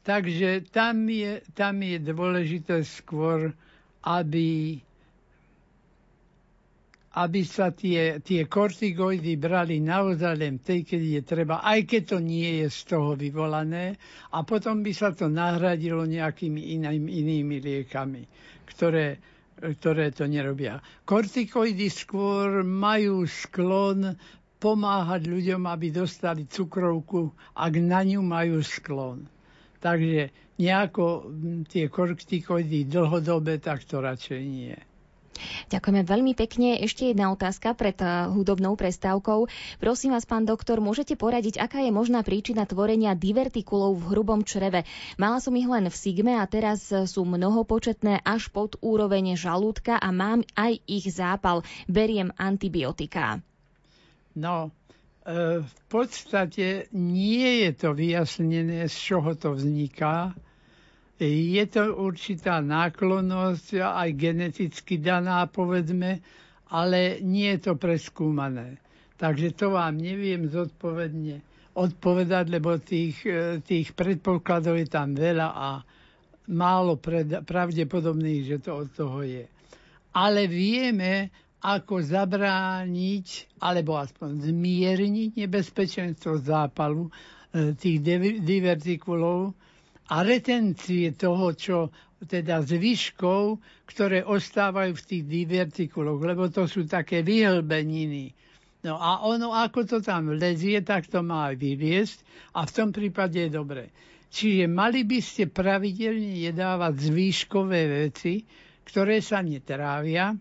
Takže 0.01 0.72
tam 0.74 1.08
je, 1.08 1.46
tam 1.54 1.80
je 1.80 1.98
dôležité 2.01 2.82
skôr, 2.82 3.54
aby 4.01 4.82
aby 7.12 7.44
sa 7.44 7.75
tie, 7.75 8.24
tie 8.24 8.48
kortigoidy 8.48 9.36
brali 9.36 9.84
naozaj 9.84 10.34
len 10.40 10.63
tej, 10.63 10.88
keď 10.88 11.01
je 11.04 11.22
treba, 11.28 11.60
aj 11.60 11.84
keď 11.84 12.01
to 12.16 12.18
nie 12.24 12.63
je 12.63 12.68
z 12.72 12.80
toho 12.88 13.20
vyvolané, 13.20 14.00
a 14.32 14.48
potom 14.48 14.80
by 14.80 14.96
sa 14.96 15.12
to 15.12 15.28
nahradilo 15.28 16.08
nejakými 16.08 16.80
iným, 16.80 17.12
inými 17.12 17.60
liekami, 17.60 18.24
ktoré, 18.63 19.20
ktoré 19.62 20.10
to 20.10 20.25
nerobia. 20.25 20.82
Kortikoidy 21.06 21.88
skôr 21.88 22.65
majú 22.65 23.24
sklon 23.30 24.18
pomáhať 24.58 25.30
ľuďom, 25.30 25.65
aby 25.70 25.89
dostali 25.89 26.46
cukrovku, 26.46 27.30
ak 27.53 27.74
na 27.82 28.01
ňu 28.01 28.22
majú 28.22 28.62
sklon. 28.62 29.25
Takže 29.82 30.30
nejako 30.62 31.34
tie 31.65 31.89
kortikoidy 31.89 32.86
dlhodobé, 32.86 33.58
tak 33.58 33.82
to 33.86 33.98
radšej 33.98 34.41
nie. 34.46 34.77
Ďakujeme 35.69 36.01
veľmi 36.03 36.33
pekne. 36.36 36.79
Ešte 36.81 37.12
jedna 37.12 37.31
otázka 37.31 37.74
pred 37.74 37.98
eh, 38.01 38.29
hudobnou 38.31 38.75
prestávkou. 38.75 39.48
Prosím 39.79 40.13
vás, 40.13 40.25
pán 40.27 40.45
doktor, 40.45 40.83
môžete 40.83 41.15
poradiť, 41.15 41.62
aká 41.62 41.81
je 41.81 41.91
možná 41.93 42.21
príčina 42.21 42.67
tvorenia 42.67 43.13
divertikulov 43.15 44.00
v 44.00 44.07
hrubom 44.15 44.41
čreve? 44.43 44.83
Mala 45.15 45.39
som 45.39 45.55
ich 45.57 45.67
len 45.67 45.88
v 45.88 45.95
sigme 45.95 46.33
a 46.38 46.45
teraz 46.45 46.89
eh, 46.91 47.05
sú 47.07 47.24
mnohopočetné 47.24 48.24
až 48.25 48.51
pod 48.51 48.77
úroveň 48.81 49.36
žalúdka 49.39 49.98
a 49.98 50.10
mám 50.10 50.45
aj 50.57 50.81
ich 50.86 51.07
zápal. 51.12 51.63
Beriem 51.86 52.33
antibiotika. 52.36 53.39
No, 54.36 54.71
eh, 55.27 55.62
v 55.62 55.81
podstate 55.91 56.91
nie 56.95 57.67
je 57.67 57.71
to 57.75 57.91
vyjasnené, 57.91 58.88
z 58.88 58.95
čoho 58.95 59.36
to 59.36 59.55
vzniká 59.55 60.31
je 61.22 61.66
to 61.70 61.94
určitá 61.94 62.66
náklonnosť, 62.66 63.78
aj 63.78 64.10
geneticky 64.18 64.98
daná, 64.98 65.46
povedzme, 65.46 66.18
ale 66.74 67.22
nie 67.22 67.54
je 67.58 67.70
to 67.70 67.74
preskúmané. 67.78 68.82
Takže 69.22 69.54
to 69.54 69.78
vám 69.78 70.01
neviem 70.01 70.50
zodpovedne 70.50 71.46
odpovedať, 71.78 72.46
lebo 72.50 72.75
tých, 72.82 73.22
e, 73.24 73.62
tých 73.62 73.94
predpokladov 73.94 74.82
je 74.82 74.88
tam 74.90 75.13
veľa 75.13 75.48
a 75.54 75.70
málo 76.50 76.98
pred, 76.98 77.46
pravdepodobných, 77.46 78.42
že 78.44 78.58
to 78.66 78.82
od 78.82 78.90
toho 78.92 79.22
je. 79.22 79.46
Ale 80.12 80.50
vieme, 80.50 81.30
ako 81.62 82.01
zabrániť, 82.01 83.28
alebo 83.62 83.96
aspoň 83.96 84.50
zmierniť 84.50 85.38
nebezpečenstvo 85.38 86.42
zápalu 86.42 87.08
e, 87.08 87.12
tých 87.78 88.01
divertikulov, 88.42 89.54
a 90.12 90.15
retencie 90.27 91.15
toho, 91.15 91.56
čo 91.56 91.88
teda 92.22 92.62
zvyškov, 92.62 93.63
ktoré 93.88 94.22
ostávajú 94.22 94.94
v 94.94 95.06
tých 95.08 95.24
divertikuloch, 95.25 96.22
lebo 96.22 96.51
to 96.51 96.68
sú 96.68 96.86
také 96.86 97.24
vyhlbeniny. 97.25 98.36
No 98.82 98.98
a 98.98 99.25
ono, 99.25 99.53
ako 99.53 99.88
to 99.88 99.98
tam 100.03 100.36
lezie, 100.36 100.82
tak 100.82 101.08
to 101.08 101.22
má 101.22 101.53
aj 101.53 101.56
vyviesť 101.58 102.18
a 102.58 102.65
v 102.65 102.72
tom 102.75 102.89
prípade 102.91 103.38
je 103.38 103.50
dobre. 103.50 103.94
Čiže 104.32 104.65
mali 104.68 105.03
by 105.03 105.20
ste 105.22 105.51
pravidelne 105.51 106.39
jedávať 106.39 106.94
zvýškové 107.12 107.82
veci, 108.08 108.44
ktoré 108.88 109.20
sa 109.22 109.44
netrávia 109.44 110.34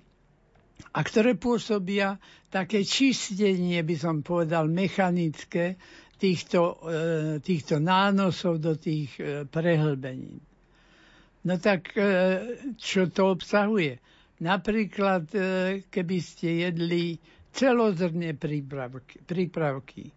a 0.91 1.01
ktoré 1.05 1.37
pôsobia 1.37 2.17
také 2.49 2.83
čistenie, 2.83 3.83
by 3.83 3.97
som 3.99 4.17
povedal, 4.25 4.67
mechanické 4.67 5.77
týchto, 6.21 6.77
e, 6.85 6.93
týchto 7.41 7.81
nánosov 7.81 8.61
do 8.61 8.77
tých 8.77 9.17
e, 9.17 9.49
prehlbenín. 9.49 10.37
No 11.41 11.57
tak 11.57 11.97
e, 11.97 12.05
čo 12.77 13.09
to 13.09 13.33
obsahuje? 13.33 13.97
Napríklad, 14.41 15.29
keby 15.93 16.17
ste 16.25 16.65
jedli 16.65 17.21
celozrné 17.53 18.33
prípravky, 18.33 19.21
prípravky. 19.21 20.09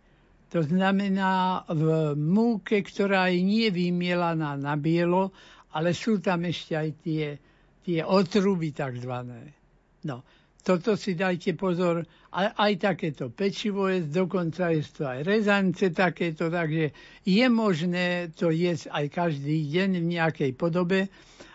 To 0.48 0.64
znamená 0.64 1.68
v 1.68 2.16
múke, 2.16 2.80
ktorá 2.80 3.28
je 3.28 3.44
nie 3.44 3.68
vymielaná 3.68 4.56
na 4.56 4.80
bielo, 4.80 5.36
ale 5.76 5.92
sú 5.92 6.24
tam 6.24 6.48
ešte 6.48 6.72
aj 6.72 6.90
tie, 7.04 7.26
tie 7.84 8.00
otruby 8.00 8.72
takzvané. 8.72 9.52
No, 10.08 10.24
toto 10.64 10.96
si 10.96 11.14
dajte 11.14 11.60
pozor, 11.60 12.08
aj, 12.32 12.56
aj 12.56 12.74
takéto 12.80 13.28
pečivo 13.30 13.92
je, 13.92 14.08
dokonca 14.08 14.72
je 14.72 14.82
to 14.88 15.04
aj 15.04 15.20
rezance 15.28 15.84
takéto, 15.92 16.48
takže 16.48 16.96
je 17.28 17.46
možné 17.52 18.32
to 18.32 18.48
jesť 18.50 18.88
aj 18.96 19.06
každý 19.12 19.68
deň 19.68 19.90
v 20.00 20.08
nejakej 20.18 20.52
podobe. 20.56 21.12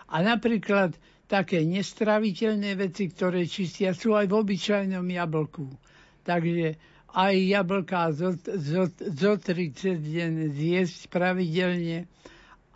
A 0.09 0.21
napríklad 0.21 0.93
také 1.29 1.61
nestraviteľné 1.65 2.77
veci, 2.77 3.09
ktoré 3.09 3.45
čistia, 3.45 3.93
sú 3.93 4.13
aj 4.13 4.29
v 4.29 4.37
obyčajnom 4.37 5.05
jablku. 5.05 5.69
Takže 6.25 6.77
aj 7.13 7.33
jablká 7.33 8.13
zo, 8.13 8.37
zo, 8.37 8.89
zo 8.93 9.31
30 9.37 9.97
deň 9.97 10.31
zjesť 10.53 11.09
pravidelne 11.09 12.05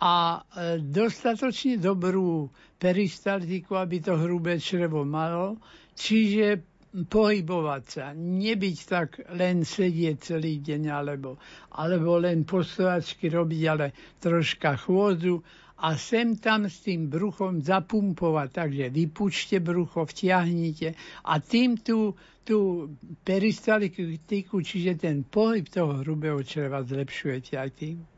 a 0.02 0.42
e, 0.42 0.82
dostatočne 0.82 1.78
dobrú 1.78 2.50
peristaltiku, 2.82 3.78
aby 3.78 4.02
to 4.02 4.18
hrubé 4.18 4.58
črevo 4.58 5.06
malo 5.06 5.58
Čiže 5.94 6.46
pohybovať 6.94 7.82
sa, 7.90 8.06
nebyť 8.14 8.76
tak 8.86 9.18
len 9.34 9.66
sedieť 9.66 10.16
celý 10.22 10.62
deň, 10.62 10.82
alebo, 10.94 11.42
alebo 11.74 12.22
len 12.22 12.46
postovačky 12.46 13.26
robiť, 13.34 13.62
ale 13.66 13.90
troška 14.22 14.78
chôdzu 14.78 15.42
a 15.82 15.98
sem 15.98 16.38
tam 16.38 16.70
s 16.70 16.86
tým 16.86 17.10
bruchom 17.10 17.58
zapumpovať. 17.58 18.48
Takže 18.54 18.84
vypučte 18.94 19.58
brucho, 19.58 20.06
vtiahnite 20.06 20.94
a 21.26 21.42
tým 21.42 21.82
tú, 21.82 22.14
tú 22.46 22.94
peristaltiku, 23.26 24.62
čiže 24.62 24.94
ten 24.94 25.26
pohyb 25.26 25.66
toho 25.66 25.98
hrubého 26.06 26.38
čreva 26.46 26.86
zlepšujete 26.86 27.58
aj 27.58 27.70
tým. 27.74 28.13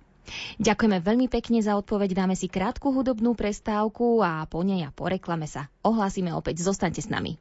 Ďakujeme 0.59 0.99
veľmi 1.02 1.26
pekne 1.30 1.62
za 1.62 1.78
odpoveď. 1.78 2.16
Dáme 2.16 2.35
si 2.35 2.50
krátku 2.50 2.90
hudobnú 2.90 3.37
prestávku 3.37 4.21
a 4.25 4.45
po 4.47 4.64
nej 4.66 4.87
a 4.87 4.90
po 4.90 5.06
reklame 5.06 5.47
sa 5.47 5.68
ohlásime 5.85 6.35
opäť. 6.35 6.62
Zostaňte 6.64 7.02
s 7.04 7.12
nami. 7.12 7.38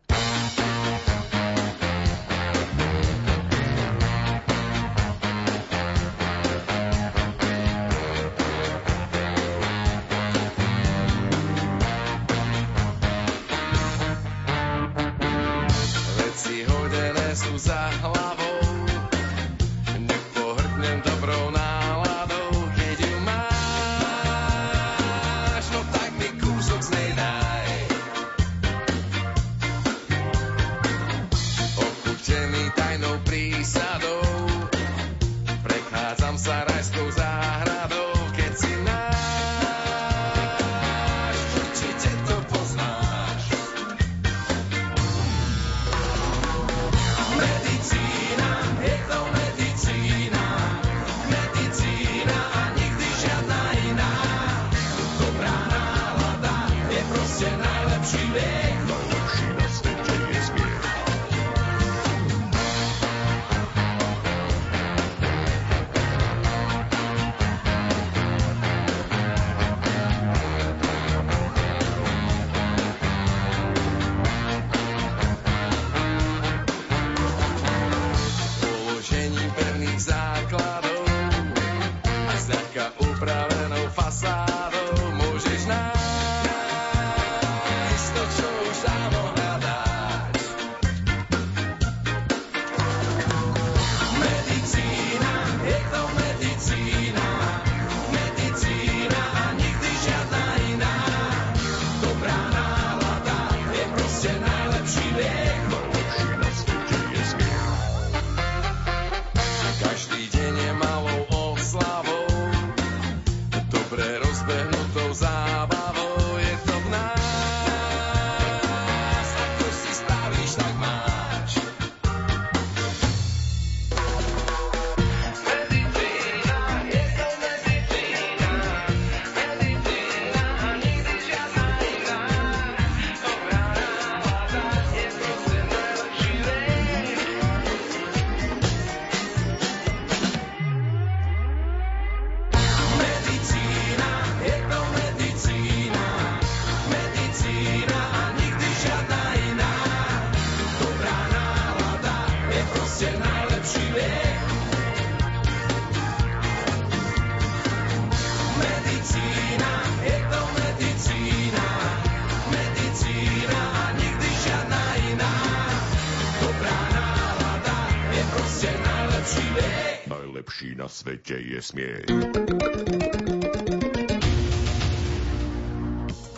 Najlepší 170.07 170.75
na 170.75 170.88
svete 170.88 171.33
je 171.33 171.61
smiech. 171.61 172.05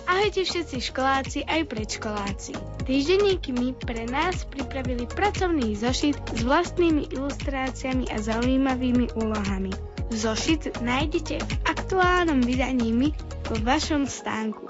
Ahojte 0.08 0.44
všetci 0.44 0.78
školáci 0.92 1.40
aj 1.48 1.62
predškoláci. 1.72 2.54
Týždenníky 2.84 3.56
mi 3.56 3.72
pre 3.72 4.08
nás 4.08 4.44
pripravili 4.48 5.08
pracovný 5.08 5.76
zošit 5.76 6.20
s 6.36 6.44
vlastnými 6.44 7.12
ilustráciami 7.16 8.12
a 8.12 8.20
zaujímavými 8.20 9.16
úlohami. 9.16 9.72
Zošit 10.12 10.80
nájdete 10.84 11.44
v 11.44 11.54
aktuálnom 11.68 12.40
vydaní 12.44 12.92
mi 12.96 13.10
vo 13.48 13.56
vašom 13.64 14.08
stánku. 14.08 14.68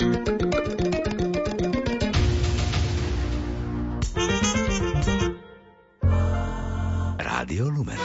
Rádio 7.58 7.74
Lumen. 7.74 8.02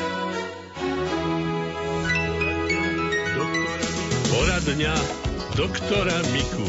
Poradňa 4.32 4.94
doktora 5.52 6.16
Miku. 6.32 6.64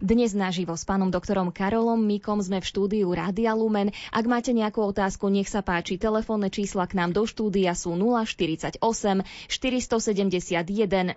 Dnes 0.00 0.32
naživo 0.32 0.72
s 0.72 0.88
pánom 0.88 1.12
doktorom 1.12 1.52
Karolom 1.52 2.00
Mikom 2.00 2.40
sme 2.40 2.64
v 2.64 2.70
štúdiu 2.72 3.12
Rádia 3.12 3.52
Lumen. 3.52 3.92
Ak 4.08 4.24
máte 4.24 4.56
nejakú 4.56 4.80
otázku, 4.80 5.28
nech 5.28 5.52
sa 5.52 5.60
páči. 5.60 6.00
Telefónne 6.00 6.48
čísla 6.48 6.88
k 6.88 6.96
nám 6.96 7.12
do 7.12 7.28
štúdia 7.28 7.76
sú 7.76 7.92
048 7.92 8.80
471 8.80 10.48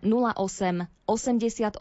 08 0.04 0.92
88 1.08 1.72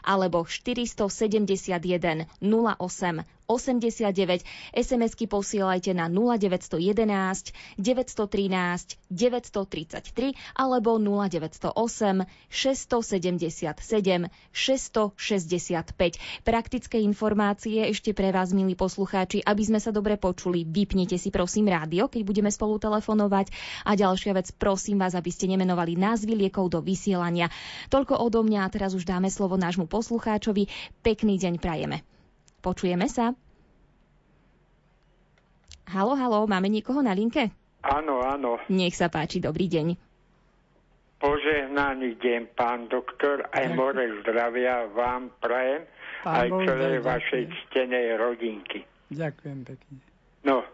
alebo 0.00 0.38
471 0.48 2.24
08 2.40 3.39
89. 3.50 4.46
SMS-ky 4.70 5.26
posielajte 5.26 5.90
na 5.90 6.06
0911 6.06 7.50
913 7.74 8.94
933 9.10 10.38
alebo 10.54 10.94
0908 11.02 12.30
677 12.46 14.30
665. 14.54 16.46
Praktické 16.46 17.02
informácie 17.02 17.90
ešte 17.90 18.14
pre 18.14 18.30
vás, 18.30 18.54
milí 18.54 18.78
poslucháči, 18.78 19.42
aby 19.42 19.62
sme 19.66 19.82
sa 19.82 19.90
dobre 19.90 20.14
počuli. 20.14 20.62
Vypnite 20.62 21.18
si 21.18 21.34
prosím 21.34 21.66
rádio, 21.74 22.06
keď 22.06 22.22
budeme 22.22 22.50
spolu 22.54 22.78
telefonovať. 22.78 23.50
A 23.82 23.98
ďalšia 23.98 24.36
vec, 24.36 24.54
prosím 24.54 25.02
vás, 25.02 25.18
aby 25.18 25.34
ste 25.34 25.50
nemenovali 25.50 25.98
názvy 25.98 26.38
liekov 26.46 26.70
do 26.70 26.78
vysielania. 26.78 27.50
Toľko 27.90 28.20
odo 28.22 28.46
mňa 28.46 28.60
a 28.62 28.72
teraz 28.72 28.94
už 28.94 29.08
dáme 29.08 29.26
slovo 29.32 29.58
nášmu 29.58 29.90
poslucháčovi. 29.90 30.70
Pekný 31.02 31.40
deň 31.40 31.58
prajeme. 31.58 32.19
Počujeme 32.60 33.08
sa? 33.08 33.32
Halo, 35.90 36.14
halo, 36.14 36.44
máme 36.46 36.68
niekoho 36.68 37.00
na 37.00 37.16
linke? 37.16 37.50
Áno, 37.80 38.20
áno. 38.20 38.60
Nech 38.68 38.94
sa 38.94 39.08
páči, 39.08 39.40
dobrý 39.40 39.66
deň. 39.66 39.96
Požehnaný 41.20 42.16
deň, 42.20 42.52
pán 42.56 42.88
doktor, 42.88 43.44
aj 43.52 43.76
more 43.76 44.04
zdravia 44.20 44.88
vám 44.92 45.32
prajem, 45.40 45.84
Pán 46.24 46.36
aj 46.36 46.48
celej 46.64 46.96
vašej 47.04 47.44
ctenej 47.48 48.16
rodinky. 48.16 48.84
Ďakujem 49.12 49.58
pekne. 49.64 49.96
No, 50.44 50.64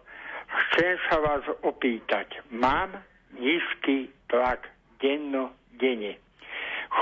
chcem 0.47 0.95
sa 1.11 1.19
vás 1.23 1.43
opýtať. 1.67 2.43
Mám 2.51 2.95
nízky 3.35 4.11
tlak 4.31 4.67
denno, 5.03 5.55
denne. 5.79 6.19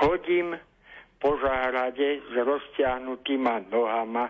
Chodím 0.00 0.56
po 1.20 1.36
záhrade 1.40 2.20
s 2.20 2.32
roztiahnutýma 2.36 3.68
nohama 3.72 4.28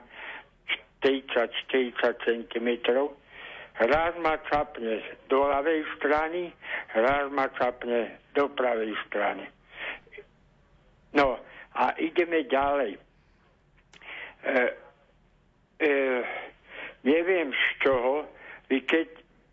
30-40 1.05 2.25
cm. 2.25 2.69
Raz 3.75 4.15
ma 4.23 4.41
capne 4.49 5.05
do 5.29 5.45
ľavej 5.45 5.85
strany, 6.01 6.49
raz 6.97 7.29
ma 7.29 7.53
capne 7.53 8.17
do 8.33 8.49
pravej 8.49 8.97
strany. 9.05 9.45
No 11.13 11.37
a 11.75 11.93
ideme 12.01 12.49
ďalej. 12.49 12.97
E, 12.97 13.01
e, 15.83 15.91
neviem 17.05 17.53
z 17.53 17.65
čoho, 17.85 18.25
vy 18.71 18.81
keď 18.89 19.09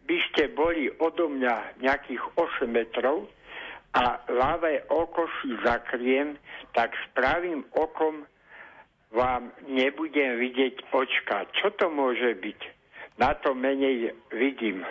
by 0.08 0.18
ste 0.32 0.44
boli 0.56 0.88
odo 1.02 1.28
mňa 1.30 1.84
nejakých 1.84 2.22
8 2.38 2.70
metrov 2.72 3.28
a 3.92 4.24
ľavé 4.32 4.88
oko 4.88 5.28
si 5.42 5.52
zakriem, 5.66 6.40
tak 6.72 6.96
s 6.96 7.06
pravým 7.12 7.68
okom 7.76 8.24
vám 9.12 9.52
nebudem 9.68 10.40
vidieť 10.40 10.88
očka. 10.90 11.48
Čo 11.60 11.76
to 11.76 11.92
môže 11.92 12.32
byť? 12.40 12.60
Na 13.20 13.36
to 13.36 13.52
menej 13.52 14.16
vidím. 14.32 14.88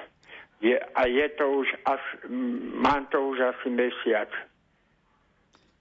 Je, 0.61 0.77
a 0.77 1.09
je 1.09 1.27
to 1.41 1.65
už 1.65 1.69
asi, 1.89 2.13
mám 2.77 3.09
to 3.09 3.17
už 3.33 3.57
asi 3.57 3.73
mesiac. 3.73 4.29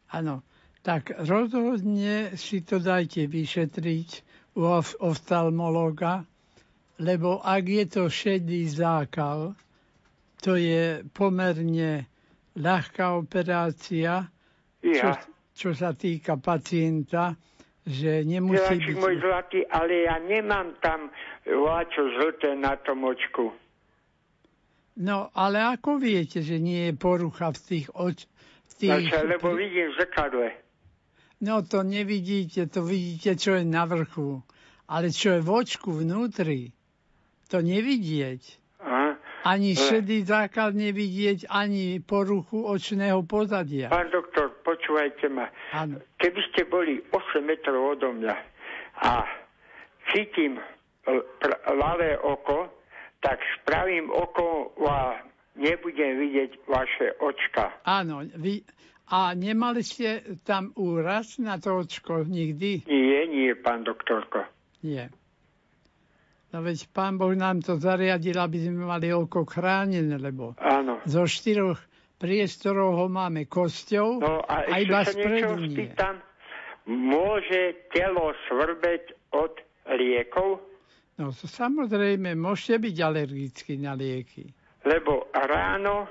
Áno, 0.10 0.39
tak 0.82 1.12
rozhodne 1.19 2.34
si 2.39 2.63
to 2.63 2.80
dajte 2.80 3.28
vyšetriť 3.28 4.10
u 4.56 4.63
of- 4.65 4.95
oftalmologa, 5.04 6.23
lebo 6.97 7.43
ak 7.43 7.63
je 7.67 7.86
to 7.86 8.04
šedý 8.08 8.71
zákal, 8.71 9.52
to 10.39 10.56
je 10.56 11.04
pomerne 11.12 12.08
ľahká 12.56 13.19
operácia, 13.19 14.32
čo, 14.80 15.08
Ja, 15.12 15.19
čo 15.52 15.75
sa 15.75 15.91
týka 15.91 16.39
pacienta, 16.39 17.36
že 17.89 18.21
nemusí 18.21 18.62
Miláčik 18.62 18.93
byť... 18.93 19.02
môj 19.02 19.15
zlatý, 19.17 19.60
ale 19.65 20.06
ja 20.06 20.21
nemám 20.21 20.78
tam 20.78 21.10
vláčo 21.41 22.06
žlté 22.21 22.54
na 22.54 22.78
tom 22.78 23.02
očku. 23.02 23.49
No, 25.02 25.34
ale 25.34 25.58
ako 25.58 25.97
viete, 25.97 26.45
že 26.45 26.62
nie 26.62 26.91
je 26.91 26.93
porucha 26.93 27.49
v 27.49 27.60
tých 27.65 27.88
oč... 27.97 28.30
V 28.69 28.73
tých... 28.78 29.10
Naša, 29.10 29.25
lebo 29.25 29.58
vidím 29.58 29.89
v 29.89 30.06
zrkadle. 30.06 30.47
No 31.41 31.65
to 31.65 31.82
nevidíte, 31.82 32.69
to 32.69 32.86
vidíte, 32.86 33.39
čo 33.39 33.58
je 33.58 33.65
na 33.65 33.89
vrchu. 33.89 34.43
Ale 34.86 35.10
čo 35.10 35.39
je 35.39 35.41
v 35.41 35.49
očku 35.49 35.89
vnútri, 35.95 36.75
to 37.49 37.63
nevidieť. 37.63 38.41
Ani 39.43 39.71
Eh. 39.71 39.80
šedý 39.80 40.28
základ 40.28 40.75
nevidieť, 40.75 41.47
ani 41.47 42.04
poruchu 42.04 42.67
očného 42.67 43.23
pozadia. 43.23 43.88
Pán 43.88 44.12
doktor, 44.12 44.52
počúvajte 44.63 45.32
ma. 45.32 45.47
Áno. 45.71 45.99
Keby 46.19 46.41
ste 46.52 46.67
boli 46.67 46.99
8 47.12 47.43
metrov 47.47 47.95
odo 47.95 48.12
mňa 48.12 48.36
a 48.99 49.23
cítim 50.12 50.60
ľavé 51.69 52.19
oko, 52.19 52.67
tak 53.19 53.39
s 53.39 53.54
pravým 53.63 54.12
okom 54.12 54.71
a 54.86 55.23
nebudem 55.56 56.19
vidieť 56.19 56.52
vaše 56.67 57.15
očka. 57.19 57.71
Áno, 57.84 58.23
vy, 58.23 58.63
a 59.10 59.34
nemali 59.34 59.82
ste 59.82 60.21
tam 60.45 60.71
úraz 60.78 61.41
na 61.41 61.58
to 61.58 61.82
očko 61.82 62.23
nikdy? 62.23 62.86
Nie, 62.88 63.25
nie, 63.28 63.52
pán 63.58 63.84
doktorko. 63.84 64.45
Nie. 64.86 65.10
No 66.50 66.66
veď 66.66 66.90
pán 66.90 67.22
Boh 67.22 67.38
nám 67.38 67.62
to 67.62 67.78
zariadil, 67.78 68.34
aby 68.34 68.58
sme 68.58 68.90
mali 68.90 69.14
oko 69.14 69.46
chránené, 69.46 70.18
lebo 70.18 70.58
Áno. 70.58 70.98
zo 71.06 71.30
štyroch 71.30 71.78
priestorov 72.18 72.98
ho 72.98 73.06
máme 73.06 73.46
kosťou 73.46 74.20
No 74.20 74.42
a 74.44 74.66
a 74.66 74.82
iba 74.82 75.06
sa 75.06 75.14
niečo 75.14 75.54
spredu 75.54 75.54
nie. 75.62 75.70
spýtam. 75.78 76.16
Môže 76.90 77.62
telo 77.94 78.34
svrbeť 78.50 79.14
od 79.38 79.54
liekov? 79.94 80.58
No 81.22 81.30
samozrejme, 81.30 82.34
môžete 82.34 82.82
byť 82.82 82.96
alergickí 82.98 83.78
na 83.78 83.94
lieky. 83.94 84.50
Lebo 84.88 85.28
ráno 85.36 86.08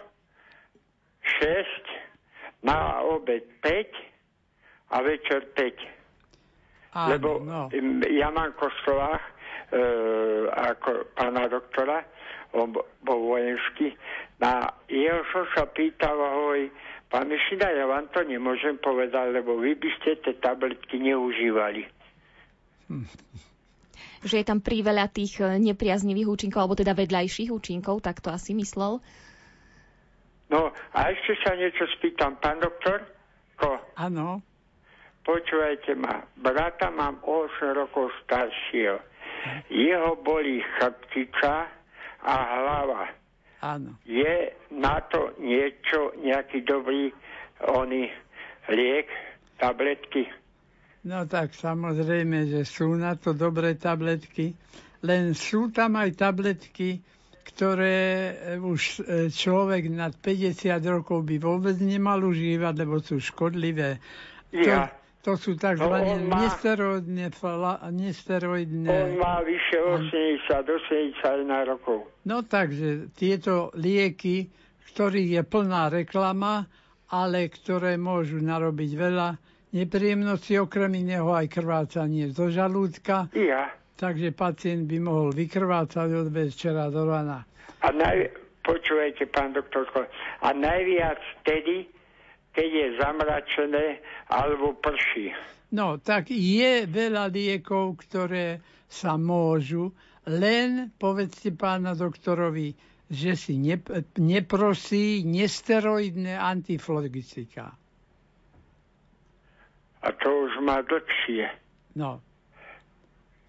6, 1.43 2.63
na 2.63 3.03
obed 3.03 3.43
5 3.65 4.95
a 4.95 4.97
večer 5.03 5.51
5. 5.57 6.95
Áno, 6.95 7.09
Lebo 7.13 7.31
no. 7.45 7.69
ja 8.09 8.33
mám 8.33 8.57
kostola 8.57 9.17
e, 9.17 9.23
ako 10.49 11.13
pána 11.13 11.45
doktora, 11.49 12.01
on 12.57 12.73
bo- 12.73 12.89
bol 13.05 13.37
vojenský. 13.37 13.93
Na 14.41 14.71
jeho 14.89 15.21
som 15.35 15.45
sa 15.53 15.69
pýtal, 15.69 16.17
ahoj, 16.17 16.71
pán 17.13 17.29
Mešina, 17.29 17.69
ja 17.75 17.85
vám 17.85 18.09
to 18.09 18.25
nemôžem 18.25 18.81
povedať, 18.81 19.35
lebo 19.35 19.61
vy 19.61 19.77
by 19.77 19.91
ste 20.01 20.17
tie 20.25 20.35
tabletky 20.41 20.97
neužívali. 21.03 21.85
Že 24.25 24.35
je 24.41 24.47
tam 24.47 24.65
priveľa 24.65 25.13
tých 25.13 25.39
e, 25.39 25.61
nepriaznivých 25.61 26.27
účinkov, 26.27 26.65
alebo 26.65 26.79
teda 26.79 26.97
vedľajších 26.97 27.53
účinkov, 27.53 28.01
tak 28.01 28.25
to 28.25 28.33
asi 28.33 28.57
myslel. 28.57 28.99
No 30.49 30.73
a 30.97 30.99
ešte 31.13 31.37
sa 31.45 31.53
niečo 31.53 31.85
spýtam, 31.99 32.41
pán 32.41 32.57
doktor? 32.59 33.05
Ko, 33.59 33.77
Áno, 34.01 34.41
počúvajte 35.27 35.93
ma, 35.99 36.25
brata 36.41 36.89
mám 36.89 37.21
o 37.27 37.45
8 37.45 37.75
rokov 37.77 38.09
staršieho. 38.25 39.08
Jeho 39.71 40.17
bolí 40.21 40.63
chrbtica 40.79 41.69
a 42.23 42.35
hlava. 42.35 43.09
áno. 43.61 43.99
Je 44.07 44.55
na 44.71 45.03
to 45.07 45.35
niečo, 45.43 46.15
nejaký 46.23 46.63
dobrý 46.63 47.11
oný 47.63 48.07
liek, 48.71 49.09
tabletky? 49.59 50.31
No 51.07 51.27
tak 51.27 51.55
samozrejme, 51.55 52.51
že 52.51 52.63
sú 52.67 52.95
na 52.95 53.15
to 53.15 53.35
dobré 53.35 53.75
tabletky, 53.79 54.55
len 55.03 55.35
sú 55.35 55.71
tam 55.71 55.95
aj 55.95 56.11
tabletky, 56.19 56.99
ktoré 57.49 57.99
už 58.61 58.81
e, 58.83 59.33
človek 59.33 59.89
nad 59.89 60.13
50 60.13 60.69
rokov 60.85 61.25
by 61.25 61.41
vôbec 61.41 61.79
nemal 61.81 62.21
užívať, 62.21 62.75
lebo 62.77 63.01
sú 63.01 63.23
škodlivé. 63.23 64.03
Ja. 64.53 64.93
To, 65.29 65.37
sú 65.37 65.53
tzv. 65.55 65.85
No, 65.85 65.93
má- 66.25 66.41
nesteroidné, 66.41 67.29
fala, 67.31 67.85
nesteroidné 67.93 68.89
On 68.89 69.13
má 69.21 69.45
vyše 69.45 69.77
80, 69.77 70.49
81 70.49 71.45
rokov. 71.69 72.09
No 72.25 72.41
takže 72.41 73.13
tieto 73.13 73.69
lieky, 73.77 74.49
ktorých 74.89 75.31
je 75.31 75.43
plná 75.45 75.93
reklama, 75.93 76.65
ale 77.13 77.53
ktoré 77.53 78.01
môžu 78.01 78.41
narobiť 78.41 78.91
veľa 78.91 79.29
nepríjemností, 79.69 80.57
okrem 80.57 80.97
iného 80.97 81.29
aj 81.29 81.45
krvácanie 81.47 82.33
zo 82.33 82.49
žalúdka, 82.49 83.29
Ja. 83.37 83.69
takže 83.95 84.33
pacient 84.33 84.89
by 84.89 84.97
mohol 84.97 85.37
vykrvácať 85.37 86.09
od 86.09 86.29
večera 86.29 86.89
do 86.89 87.05
rana. 87.05 87.45
A 87.85 87.93
naj... 87.93 88.33
Počúvajte, 88.59 89.25
pán 89.33 89.57
doktorko, 89.57 90.05
a 90.45 90.49
najviac 90.53 91.17
vtedy, 91.41 91.89
keď 92.59 92.71
je 92.75 92.89
zamračené 92.99 93.87
alebo 94.27 94.75
prší. 94.75 95.31
No, 95.71 96.03
tak 96.03 96.35
je 96.35 96.91
veľa 96.91 97.31
liekov, 97.31 98.03
ktoré 98.03 98.59
sa 98.91 99.15
môžu, 99.15 99.95
len 100.27 100.91
povedzte 100.99 101.55
pána 101.55 101.95
doktorovi, 101.95 102.75
že 103.07 103.39
si 103.39 103.63
ne, 103.63 103.79
neprosí 104.19 105.23
nesteroidné 105.23 106.35
antiflogistika. 106.35 107.79
A 110.03 110.09
to 110.19 110.29
už 110.51 110.59
má 110.59 110.83
dlhšie. 110.83 111.47
No. 111.95 112.19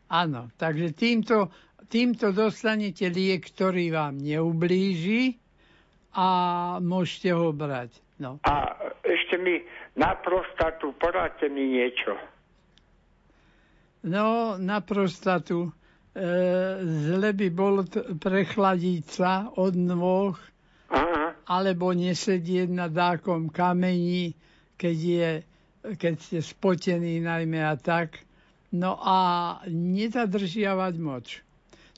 Áno, 0.06 0.54
takže 0.54 0.94
týmto, 0.94 1.50
týmto 1.90 2.30
dostanete 2.30 3.10
liek, 3.10 3.42
ktorý 3.42 3.90
vám 3.90 4.22
neublíži 4.22 5.42
a 6.14 6.28
môžete 6.78 7.34
ho 7.34 7.50
brať. 7.50 7.94
No. 8.20 8.44
A 8.44 8.76
ešte 9.30 9.38
mi 9.38 9.62
na 9.94 10.18
prostatu 10.18 10.90
poradte 10.98 11.54
mi 11.54 11.70
niečo. 11.70 12.18
No, 14.02 14.58
na 14.58 14.82
prostatu 14.82 15.70
e, 16.18 16.22
zle 16.82 17.30
by 17.30 17.48
bolo 17.54 17.86
t- 17.86 18.02
prechladiť 18.18 19.04
sa 19.06 19.54
od 19.54 19.78
nôh, 19.78 20.34
Aha. 20.90 21.38
alebo 21.46 21.94
nesedieť 21.94 22.74
na 22.74 22.90
dákom 22.90 23.54
kameni, 23.54 24.34
keď, 24.82 24.98
je, 24.98 25.30
keď 25.94 26.14
ste 26.18 26.40
spotení 26.42 27.22
najmä 27.22 27.62
a 27.62 27.78
tak. 27.78 28.26
No 28.74 28.98
a 28.98 29.18
nezadržiavať 29.70 30.94
moč. 30.98 31.46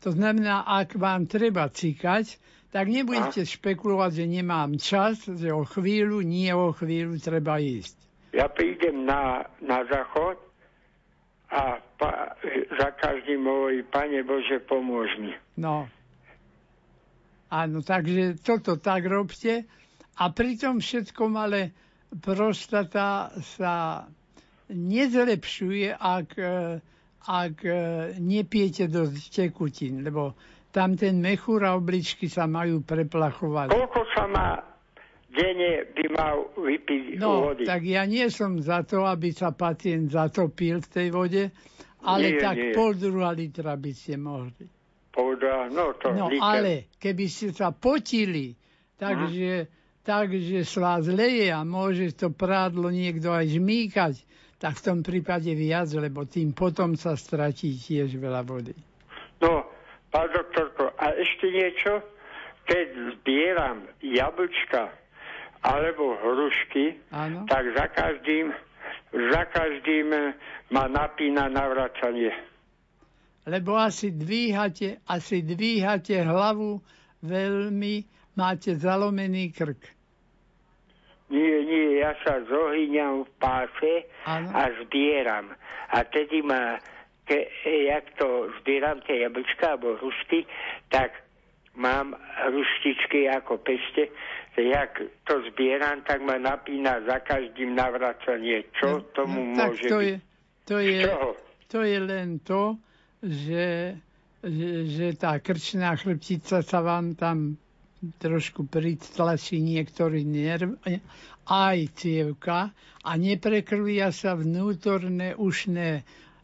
To 0.04 0.12
znamená, 0.12 0.68
ak 0.68 1.00
vám 1.00 1.32
treba 1.32 1.72
cikať, 1.72 2.36
tak 2.72 2.88
nebudete 2.88 3.44
špekulovať, 3.44 4.12
že 4.14 4.26
nemám 4.26 4.72
čas, 4.76 5.22
že 5.24 5.52
o 5.52 5.62
chvíľu, 5.62 6.24
nie 6.24 6.48
o 6.50 6.72
chvíľu 6.72 7.20
treba 7.20 7.60
ísť. 7.60 8.00
Ja 8.32 8.48
prídem 8.48 9.04
na, 9.04 9.44
na 9.60 9.84
záchod 9.84 10.40
a 11.52 11.76
pa, 12.00 12.40
za 12.72 12.90
každým 12.96 13.44
hovorí, 13.44 13.84
Pane 13.84 14.24
Bože, 14.24 14.64
pomôž 14.64 15.12
mi. 15.20 15.36
No. 15.60 15.92
Áno, 17.52 17.84
takže 17.84 18.40
toto 18.40 18.80
tak 18.80 19.04
robte. 19.04 19.68
A 20.16 20.32
pri 20.32 20.56
tom 20.56 20.80
všetkom 20.80 21.36
ale 21.36 21.76
prostata 22.16 23.36
sa 23.52 24.08
nezlepšuje, 24.72 25.92
ak, 25.92 26.30
ak 27.22 27.56
e, 27.62 27.76
nepijete 28.16 28.88
dosť 28.88 29.20
tekutín, 29.44 30.00
lebo 30.02 30.32
tam 30.72 30.96
ten 30.96 31.20
mechúr 31.20 31.62
a 31.62 31.76
obličky 31.76 32.26
sa 32.26 32.44
majú 32.44 32.80
preplachovať. 32.82 33.70
Koľko 33.70 34.02
sa 34.10 34.24
má 34.26 34.48
denne 35.28 35.88
by 35.88 36.06
mal 36.10 36.36
vypiť 36.54 37.16
No, 37.16 37.48
vody? 37.50 37.64
tak 37.64 37.84
ja 37.84 38.04
nie 38.04 38.28
som 38.28 38.58
za 38.58 38.82
to, 38.82 39.04
aby 39.04 39.32
sa 39.32 39.52
pacient 39.52 40.10
zatopil 40.10 40.80
v 40.80 40.90
tej 40.90 41.08
vode, 41.10 41.44
ale 42.02 42.26
Nie, 42.30 42.40
tak 42.42 42.56
nie. 42.58 42.72
pol 42.72 42.92
druhá 42.94 43.32
litra 43.32 43.76
by 43.76 43.92
ste 43.92 44.16
mohli. 44.16 44.68
Povedal, 45.10 45.68
no 45.70 45.92
to 45.94 46.08
No 46.10 46.28
liter. 46.28 46.40
ale 46.42 46.72
keby 46.96 47.26
ste 47.28 47.52
sa 47.52 47.70
potili, 47.70 48.56
takže, 48.96 49.68
takže 50.02 50.60
z 50.62 50.74
vás 50.78 51.04
leje 51.06 51.48
a 51.48 51.62
môže 51.62 52.12
to 52.14 52.30
prádlo 52.30 52.88
niekto 52.88 53.30
aj 53.30 53.52
žmýkať, 53.52 54.14
tak 54.56 54.78
v 54.78 54.86
tom 54.86 55.00
prípade 55.00 55.52
viac, 55.52 55.92
lebo 55.92 56.24
tým 56.24 56.52
potom 56.52 56.94
sa 56.94 57.16
stratí 57.16 57.72
tiež 57.74 58.14
veľa 58.14 58.42
vody. 58.42 58.76
No, 59.40 59.64
pán 60.12 60.28
doktorko, 60.30 60.92
a 61.00 61.16
ešte 61.16 61.48
niečo? 61.50 62.04
Keď 62.68 62.88
zbieram 63.18 63.88
jablčka 64.00 64.92
alebo 65.66 66.14
hrušky, 66.22 66.98
Áno. 67.10 67.46
tak 67.50 67.66
za 67.74 67.86
každým, 67.90 68.54
za 69.14 69.44
každým 69.50 70.08
eh, 70.14 70.34
ma 70.70 70.86
napína 70.86 71.50
navracanie. 71.50 72.34
Lebo 73.46 73.74
asi 73.74 74.14
dvíhate, 74.14 75.02
asi 75.10 75.42
dvíhate 75.42 76.22
hlavu 76.22 76.78
veľmi, 77.26 78.06
máte 78.38 78.78
zalomený 78.78 79.50
krk. 79.50 79.82
Nie, 81.32 81.64
nie, 81.64 82.04
ja 82.04 82.12
sa 82.28 82.44
zohyňam 82.44 83.24
v 83.24 83.32
páse 83.40 83.94
Áno. 84.28 84.52
a 84.52 84.68
zbieram. 84.84 85.56
A 85.96 86.04
tedy 86.04 86.44
ma, 86.44 86.76
ke, 87.26 87.48
jak 87.66 88.06
to 88.18 88.50
zbieram 88.62 89.02
tie 89.06 89.26
jablčka 89.26 89.78
alebo 89.78 89.96
hrušky, 89.98 90.46
tak 90.90 91.12
mám 91.76 92.16
hruštičky 92.48 93.30
ako 93.32 93.58
peste, 93.64 94.12
jak 94.58 95.02
to 95.24 95.34
zbieram, 95.52 96.04
tak 96.04 96.22
ma 96.22 96.36
napína 96.38 97.00
za 97.08 97.24
každým 97.24 97.76
navracanie. 97.76 98.68
Čo 98.76 99.08
tomu 99.16 99.56
no, 99.56 99.56
tak 99.56 99.70
môže 99.72 99.88
to 99.88 99.98
byť? 99.98 100.08
je, 100.08 100.16
to 100.68 100.78
je, 100.80 101.00
čoho? 101.08 101.30
to 101.72 101.80
je 101.88 101.98
len 102.00 102.30
to, 102.44 102.64
že, 103.24 103.96
že, 104.44 104.70
že 104.92 105.08
tá 105.16 105.40
krčná 105.40 105.96
chrbtica 105.96 106.60
sa 106.60 106.80
vám 106.84 107.16
tam 107.16 107.56
trošku 108.20 108.66
pritlačí 108.66 109.62
niektorý 109.62 110.26
nerv, 110.26 110.76
aj 111.48 111.78
cievka 111.96 112.74
a 113.06 113.12
neprekrvia 113.18 114.10
sa 114.12 114.34
vnútorné 114.34 115.38
ušné 115.38 116.04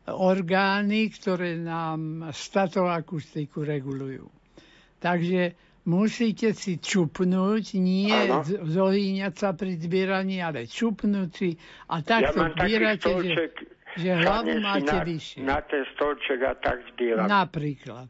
orgány, 0.10 1.10
ktoré 1.10 1.56
nám 1.56 2.00
statoakustiku 2.30 3.62
regulujú. 3.62 4.28
Takže 4.98 5.54
musíte 5.84 6.52
si 6.52 6.76
čupnúť, 6.76 7.76
nie 7.76 8.10
Áno. 8.10 8.42
z- 8.42 8.60
zohýňať 8.66 9.34
sa 9.36 9.52
pri 9.52 9.76
zbieraní, 9.76 10.40
ale 10.40 10.64
čupnúť 10.64 11.30
si 11.30 11.50
a 11.88 12.00
Ja 12.00 12.04
takto 12.04 12.40
taký 12.50 12.60
zbierate, 12.66 13.12
že, 13.22 13.46
že 13.96 14.10
hlavu 14.16 14.54
máte 14.58 14.90
na, 14.90 15.04
vyššie. 15.04 15.40
na 15.42 15.60
ten 15.62 15.84
stolček 15.94 16.40
a 16.42 16.54
tak 16.56 16.82
zbieram. 16.90 17.28
Napríklad. 17.28 18.08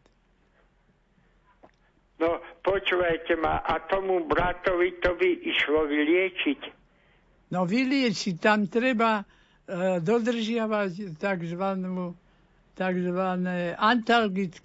No, 2.18 2.30
počúvajte 2.60 3.38
ma, 3.38 3.62
a 3.62 3.78
tomu 3.84 4.26
bratovi 4.26 4.98
to 4.98 5.14
by 5.14 5.30
išlo 5.38 5.86
vyliečiť. 5.86 6.62
No 7.48 7.64
vyliečiť, 7.64 8.36
tam 8.38 8.66
treba 8.66 9.22
dodržiavať 10.00 11.20
takzvanú, 11.20 12.16
takzvané 12.74 13.76
antalgické 13.76 14.64